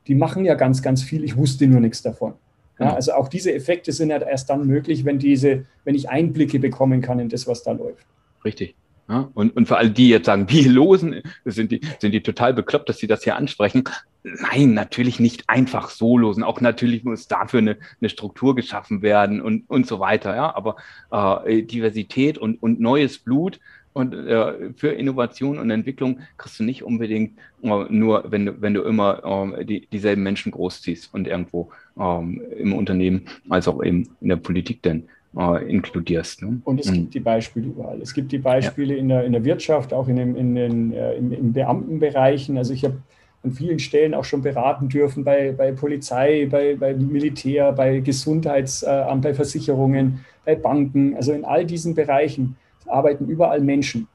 [0.08, 1.24] Die machen ja ganz, ganz viel.
[1.24, 2.34] Ich wusste nur nichts davon.
[2.78, 2.94] Ja, genau.
[2.94, 7.00] also auch diese Effekte sind ja erst dann möglich, wenn diese, wenn ich Einblicke bekommen
[7.00, 8.04] kann in das, was da läuft.
[8.44, 8.74] Richtig.
[9.08, 12.54] Ja, und, und für alle, die jetzt sagen, wie losen, sind die, sind die total
[12.54, 13.84] bekloppt, dass sie das hier ansprechen.
[14.22, 16.44] Nein, natürlich nicht einfach so losen.
[16.44, 20.36] Auch natürlich muss dafür eine, eine Struktur geschaffen werden und, und so weiter.
[20.36, 20.76] Ja, aber
[21.10, 23.58] äh, Diversität und, und neues Blut
[23.92, 28.74] und äh, für Innovation und Entwicklung kriegst du nicht unbedingt äh, nur, wenn du, wenn
[28.74, 34.08] du immer äh, die, dieselben Menschen großziehst und irgendwo ähm, im Unternehmen als auch eben
[34.20, 36.42] in der Politik denn äh, inkludierst.
[36.42, 36.60] Ne?
[36.64, 38.00] Und es gibt die Beispiele überall.
[38.00, 39.00] Es gibt die Beispiele ja.
[39.00, 42.58] in, der, in der Wirtschaft, auch in, dem, in den äh, in, in Beamtenbereichen.
[42.58, 42.98] Also ich habe
[43.42, 49.22] an vielen Stellen auch schon beraten dürfen bei, bei Polizei, bei, bei Militär, bei Gesundheitsamt,
[49.22, 52.56] bei Versicherungen, bei Banken, also in all diesen Bereichen
[52.86, 54.06] arbeiten überall Menschen.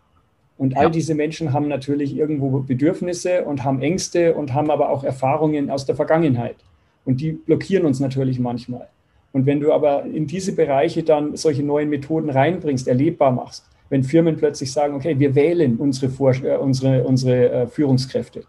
[0.58, 0.90] Und all ja.
[0.90, 5.86] diese Menschen haben natürlich irgendwo Bedürfnisse und haben Ängste und haben aber auch Erfahrungen aus
[5.86, 6.56] der Vergangenheit.
[7.06, 8.88] Und die blockieren uns natürlich manchmal.
[9.32, 14.04] Und wenn du aber in diese Bereiche dann solche neuen Methoden reinbringst, erlebbar machst, wenn
[14.04, 18.44] Firmen plötzlich sagen, okay, wir wählen unsere, Vor äh, unsere, unsere äh, Führungskräfte,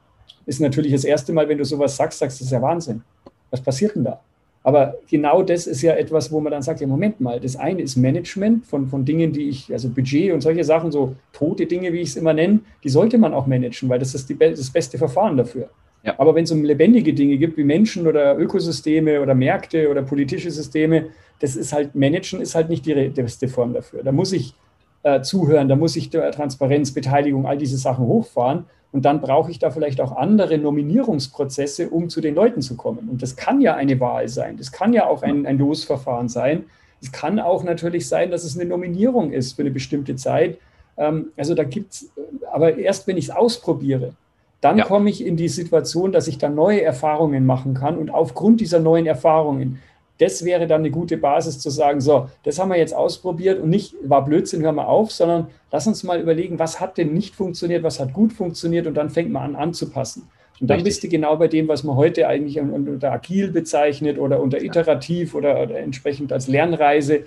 [0.47, 3.03] ist natürlich das erste Mal, wenn du sowas sagst, sagst du, das ist ja Wahnsinn.
[3.51, 4.21] Was passiert denn da?
[4.63, 7.81] Aber genau das ist ja etwas, wo man dann sagt, ja, Moment mal, das eine
[7.81, 11.93] ist Management von, von Dingen, die ich, also Budget und solche Sachen, so tote Dinge,
[11.93, 14.71] wie ich es immer nenne, die sollte man auch managen, weil das ist die, das
[14.71, 15.71] beste Verfahren dafür.
[16.09, 16.15] Ja.
[16.17, 20.51] Aber wenn es um lebendige Dinge gibt, wie Menschen oder Ökosysteme oder Märkte oder politische
[20.51, 21.09] Systeme,
[21.41, 24.03] das ist halt, managen ist halt nicht die, die beste Form dafür.
[24.03, 24.55] Da muss ich
[25.03, 28.65] äh, zuhören, da muss ich Transparenz, Beteiligung, all diese Sachen hochfahren.
[28.91, 33.11] Und dann brauche ich da vielleicht auch andere Nominierungsprozesse, um zu den Leuten zu kommen.
[33.11, 36.65] Und das kann ja eine Wahl sein, das kann ja auch ein, ein Losverfahren sein.
[37.03, 40.57] Es kann auch natürlich sein, dass es eine Nominierung ist für eine bestimmte Zeit.
[40.97, 42.11] Ähm, also da gibt es,
[42.51, 44.15] aber erst wenn ich es ausprobiere,
[44.61, 44.85] dann ja.
[44.85, 47.97] komme ich in die Situation, dass ich da neue Erfahrungen machen kann.
[47.97, 49.79] Und aufgrund dieser neuen Erfahrungen
[50.19, 53.71] das wäre dann eine gute Basis zu sagen, so, das haben wir jetzt ausprobiert und
[53.71, 57.37] nicht, war Blödsinn, hör mal auf, sondern lass uns mal überlegen, was hat denn nicht
[57.37, 60.29] funktioniert, was hat gut funktioniert und dann fängt man an anzupassen.
[60.61, 60.95] Und dann Richtig.
[60.95, 65.37] bist du genau bei dem, was man heute eigentlich unter agil bezeichnet oder unter iterativ
[65.37, 67.21] oder, oder entsprechend als Lernreise.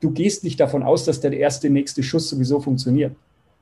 [0.00, 3.12] Du gehst nicht davon aus, dass der erste, nächste Schuss sowieso funktioniert,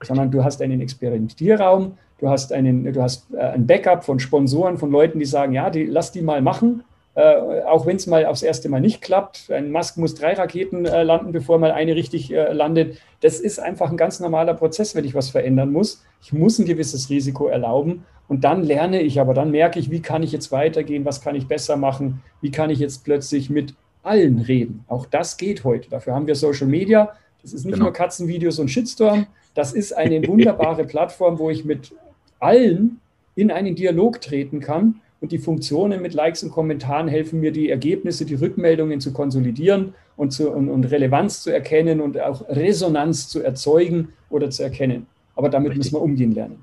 [0.01, 4.79] sondern du hast einen Experimentierraum, du hast, einen, du hast äh, ein Backup von Sponsoren,
[4.79, 8.25] von Leuten, die sagen, ja, die, lass die mal machen äh, auch wenn es mal
[8.25, 9.51] aufs erste Mal nicht klappt.
[9.51, 12.99] Ein Musk muss drei Raketen äh, landen, bevor mal eine richtig äh, landet.
[13.21, 16.05] Das ist einfach ein ganz normaler Prozess, wenn ich was verändern muss.
[16.23, 20.01] Ich muss ein gewisses Risiko erlauben und dann lerne ich, aber dann merke ich, wie
[20.01, 23.75] kann ich jetzt weitergehen, was kann ich besser machen, wie kann ich jetzt plötzlich mit
[24.03, 24.85] allen reden.
[24.87, 25.91] Auch das geht heute.
[25.91, 27.13] Dafür haben wir Social Media.
[27.43, 27.87] Das ist nicht genau.
[27.87, 29.27] nur Katzenvideos und Shitstorm.
[29.55, 31.93] Das ist eine wunderbare Plattform, wo ich mit
[32.41, 33.01] allen
[33.37, 37.71] in einen Dialog treten kann und die Funktionen mit Likes und Kommentaren helfen mir, die
[37.71, 43.29] Ergebnisse, die Rückmeldungen zu konsolidieren und, zu, und, und Relevanz zu erkennen und auch Resonanz
[43.29, 45.07] zu erzeugen oder zu erkennen.
[45.37, 45.93] Aber damit Richtig.
[45.93, 46.59] müssen wir umgehen lernen.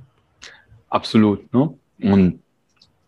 [0.89, 1.51] Absolut.
[1.53, 1.73] Ne?
[2.01, 2.39] Und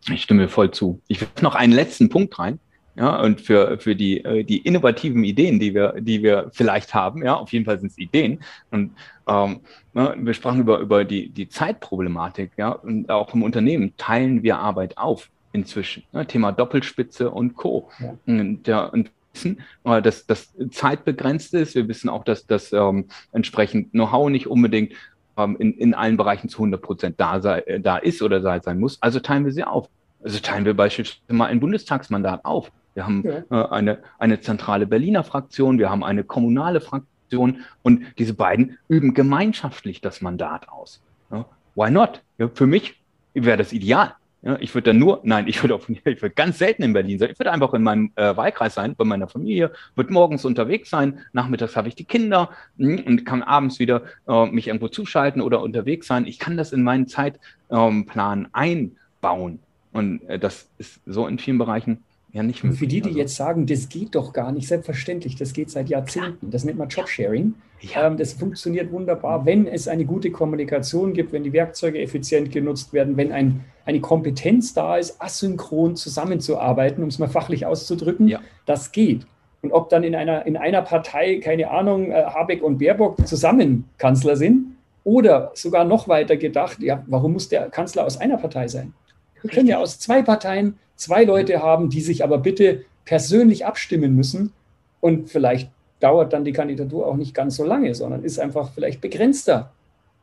[0.08, 1.00] ich stimme voll zu.
[1.08, 2.58] Ich will noch einen letzten Punkt rein.
[3.00, 7.24] Ja, und für, für die, äh, die innovativen Ideen, die wir, die wir vielleicht haben,
[7.24, 8.40] ja, auf jeden Fall sind es Ideen.
[8.70, 8.94] Und
[9.26, 9.60] ähm,
[9.94, 14.58] ne, wir sprachen über, über die, die Zeitproblematik, ja, und auch im Unternehmen teilen wir
[14.58, 16.02] Arbeit auf inzwischen.
[16.12, 16.26] Ne?
[16.26, 17.88] Thema Doppelspitze und Co.
[18.00, 18.16] Ja.
[18.26, 21.74] Und, ja, und wissen, äh, dass das zeitbegrenzt ist.
[21.74, 24.92] Wir wissen auch, dass das ähm, entsprechend Know-how nicht unbedingt
[25.38, 28.60] ähm, in, in allen Bereichen zu 100 Prozent da, sei, äh, da ist oder sei,
[28.60, 29.00] sein muss.
[29.00, 29.88] Also teilen wir sie auf.
[30.22, 32.70] Also teilen wir beispielsweise mal ein Bundestagsmandat auf.
[32.94, 33.42] Wir haben ja.
[33.50, 39.14] äh, eine, eine zentrale Berliner Fraktion, wir haben eine kommunale Fraktion und diese beiden üben
[39.14, 41.00] gemeinschaftlich das Mandat aus.
[41.30, 42.22] Ja, why not?
[42.38, 43.00] Ja, für mich
[43.34, 44.14] wäre das ideal.
[44.60, 47.30] Ich würde dann nur, nein, ich würde ich würde ganz selten in Berlin sein.
[47.30, 51.20] Ich würde einfach in meinem äh, Wahlkreis sein, bei meiner Familie, würde morgens unterwegs sein,
[51.32, 55.42] nachmittags habe ich die Kinder mh, hm, und kann abends wieder äh, mich irgendwo zuschalten
[55.42, 56.26] oder unterwegs sein.
[56.26, 59.60] Ich kann das in meinen Zeitplan ähm, einbauen.
[59.92, 62.02] Und äh, das ist so in vielen Bereichen
[62.32, 62.70] ja nicht möglich.
[62.70, 63.18] Und für die, die also.
[63.18, 66.50] jetzt sagen, das geht doch gar nicht, selbstverständlich, das geht seit Jahrzehnten.
[66.50, 67.54] Das nennt man Jobsharing.
[67.80, 68.06] Ja.
[68.06, 72.92] Ähm, das funktioniert wunderbar, wenn es eine gute Kommunikation gibt, wenn die Werkzeuge effizient genutzt
[72.92, 78.28] werden, wenn ein, eine Kompetenz da ist, asynchron zusammenzuarbeiten, um es mal fachlich auszudrücken.
[78.28, 78.40] Ja.
[78.66, 79.26] Das geht.
[79.62, 83.88] Und ob dann in einer, in einer Partei, keine Ahnung, äh, Habeck und Baerbock zusammen
[83.98, 88.68] Kanzler sind oder sogar noch weiter gedacht, ja, warum muss der Kanzler aus einer Partei
[88.68, 88.94] sein?
[89.42, 94.14] Wir können ja aus zwei Parteien zwei Leute haben, die sich aber bitte persönlich abstimmen
[94.14, 94.52] müssen
[95.00, 95.70] und vielleicht
[96.00, 99.72] dauert dann die Kandidatur auch nicht ganz so lange, sondern ist einfach vielleicht begrenzter.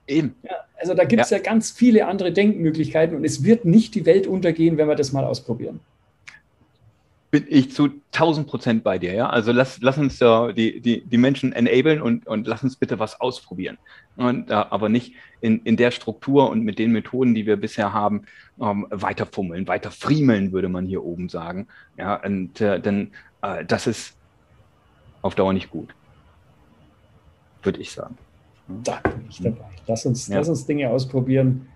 [0.07, 0.36] Eben.
[0.43, 1.38] Ja, also da gibt es ja.
[1.38, 5.11] ja ganz viele andere Denkmöglichkeiten und es wird nicht die Welt untergehen, wenn wir das
[5.11, 5.80] mal ausprobieren
[7.30, 9.13] bin ich zu 1000 Prozent bei dir.
[9.13, 9.30] Ja?
[9.30, 12.99] Also lass, lass uns uh, die, die, die Menschen enablen und, und lass uns bitte
[12.99, 13.78] was ausprobieren.
[14.15, 17.93] Und, uh, aber nicht in, in der Struktur und mit den Methoden, die wir bisher
[17.93, 18.23] haben,
[18.61, 21.67] ähm, weiter fummeln, weiter friemeln, würde man hier oben sagen.
[21.97, 23.11] Ja, und uh, denn
[23.67, 24.17] das ist
[25.21, 25.93] auf Dauer nicht gut.
[27.61, 28.17] Würde ich sagen.
[28.84, 29.69] Da bin ich dabei.
[29.86, 30.38] Lass uns, ja.
[30.38, 31.67] lass uns Dinge ausprobieren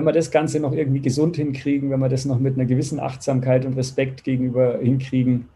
[0.00, 2.98] wenn wir das Ganze noch irgendwie gesund hinkriegen, wenn wir das noch mit einer gewissen
[2.98, 5.48] Achtsamkeit und Respekt gegenüber hinkriegen,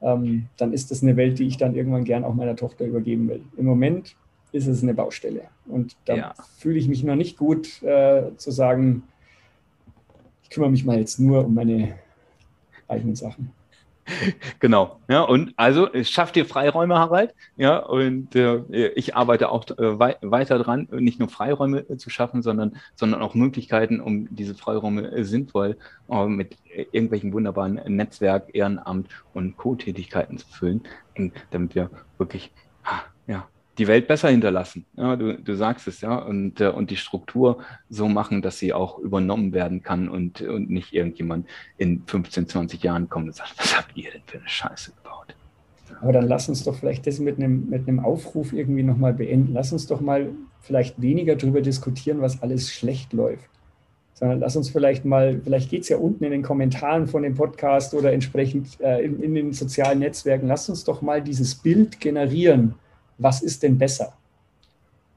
[0.00, 3.28] ähm, dann ist das eine Welt, die ich dann irgendwann gern auch meiner Tochter übergeben
[3.28, 3.42] will.
[3.56, 4.14] Im Moment
[4.52, 5.42] ist es eine Baustelle.
[5.66, 6.34] Und da ja.
[6.56, 9.02] fühle ich mich noch nicht gut äh, zu sagen,
[10.44, 11.96] ich kümmere mich mal jetzt nur um meine
[12.86, 13.50] eigenen Sachen.
[14.60, 15.00] Genau.
[15.08, 17.34] Ja, und also schafft ihr Freiräume, Harald.
[17.56, 22.10] Ja, und äh, ich arbeite auch äh, wei weiter dran, nicht nur Freiräume äh, zu
[22.10, 25.76] schaffen, sondern, sondern auch Möglichkeiten, um diese Freiräume äh, sinnvoll
[26.08, 26.56] äh, mit
[26.92, 30.82] irgendwelchen wunderbaren Netzwerk, Ehrenamt und Co-Tätigkeiten zu füllen,
[31.50, 32.52] damit wir wirklich
[33.26, 33.46] ja,
[33.80, 34.84] die Welt besser hinterlassen.
[34.94, 37.58] Ja, du, du sagst es, ja, und, äh, und die Struktur
[37.88, 42.82] so machen, dass sie auch übernommen werden kann und, und nicht irgendjemand in 15, 20
[42.82, 45.34] Jahren kommt und sagt, was habt ihr denn für eine Scheiße gebaut?
[46.02, 49.54] Aber dann lass uns doch vielleicht das mit einem, mit einem Aufruf irgendwie nochmal beenden.
[49.54, 50.28] Lass uns doch mal
[50.60, 53.48] vielleicht weniger darüber diskutieren, was alles schlecht läuft.
[54.12, 57.34] Sondern lass uns vielleicht mal, vielleicht geht es ja unten in den Kommentaren von dem
[57.34, 61.98] Podcast oder entsprechend äh, in, in den sozialen Netzwerken, lass uns doch mal dieses Bild
[61.98, 62.74] generieren
[63.20, 64.14] was ist denn besser?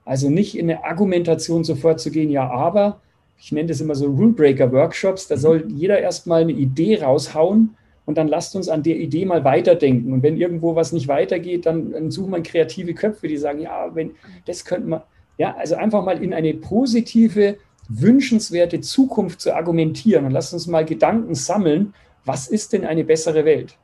[0.05, 2.99] Also nicht in eine Argumentation sofort zu gehen, ja, aber,
[3.39, 7.75] ich nenne das immer so Rulebreaker-Workshops, da soll jeder erstmal eine Idee raushauen
[8.05, 10.11] und dann lasst uns an der Idee mal weiterdenken.
[10.11, 13.95] Und wenn irgendwo was nicht weitergeht, dann, dann suchen wir kreative Köpfe, die sagen, ja,
[13.95, 14.11] wenn,
[14.45, 15.01] das könnte man,
[15.37, 17.57] ja, also einfach mal in eine positive,
[17.89, 21.93] wünschenswerte Zukunft zu argumentieren und lasst uns mal Gedanken sammeln,
[22.25, 23.77] was ist denn eine bessere Welt?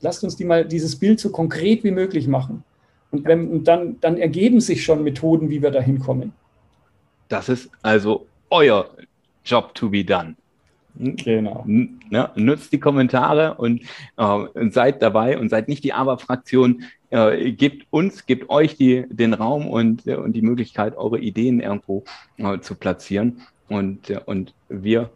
[0.00, 2.62] Lasst uns die mal dieses Bild so konkret wie möglich machen.
[3.10, 6.32] Und, wenn, und dann, dann ergeben sich schon Methoden, wie wir da hinkommen.
[7.28, 8.90] Das ist also euer
[9.44, 10.34] Job to be done.
[10.94, 11.64] Genau.
[11.66, 13.82] Ne, nutzt die Kommentare und
[14.16, 16.82] äh, seid dabei und seid nicht die Aber-Fraktion.
[17.10, 21.60] Äh, gebt uns, gebt euch die, den Raum und, äh, und die Möglichkeit, eure Ideen
[21.60, 22.04] irgendwo
[22.36, 23.42] äh, zu platzieren.
[23.68, 25.10] Und, äh, und wir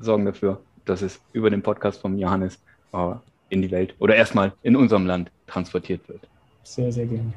[0.00, 2.58] sorgen dafür, dass es über den Podcast von Johannes
[2.92, 3.12] äh,
[3.50, 6.26] in die Welt oder erstmal in unserem Land transportiert wird.
[6.68, 7.32] Sehr, sehr gerne.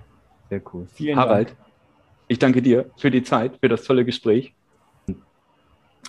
[0.49, 0.85] Sehr cool.
[0.93, 1.59] Vielen Harald, Dank.
[2.27, 4.53] ich danke dir für die Zeit, für das tolle Gespräch.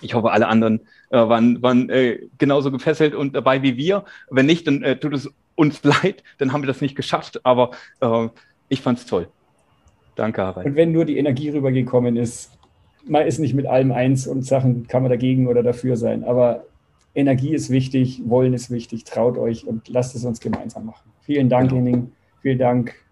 [0.01, 4.03] Ich hoffe, alle anderen äh, waren, waren äh, genauso gefesselt und dabei wie wir.
[4.29, 7.39] Wenn nicht, dann äh, tut es uns leid, dann haben wir das nicht geschafft.
[7.45, 7.71] Aber
[8.01, 8.27] äh,
[8.67, 9.29] ich fand es toll.
[10.15, 10.65] Danke, Harald.
[10.65, 12.51] Und wenn nur die Energie rübergekommen ist,
[13.05, 16.25] man ist nicht mit allem eins und Sachen kann man dagegen oder dafür sein.
[16.25, 16.65] Aber
[17.15, 19.05] Energie ist wichtig, Wollen ist wichtig.
[19.05, 21.09] Traut euch und lasst es uns gemeinsam machen.
[21.21, 21.85] Vielen Dank, genau.
[21.85, 22.11] Henning.
[22.41, 23.02] Vielen Dank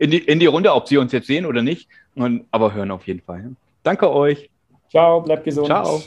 [0.00, 1.88] in die, in die Runde, ob Sie uns jetzt sehen oder nicht.
[2.14, 3.52] Und, aber hören auf jeden Fall.
[3.82, 4.50] Danke euch.
[4.90, 5.66] Ciao, bleibt gesund.
[5.66, 6.00] Ciao.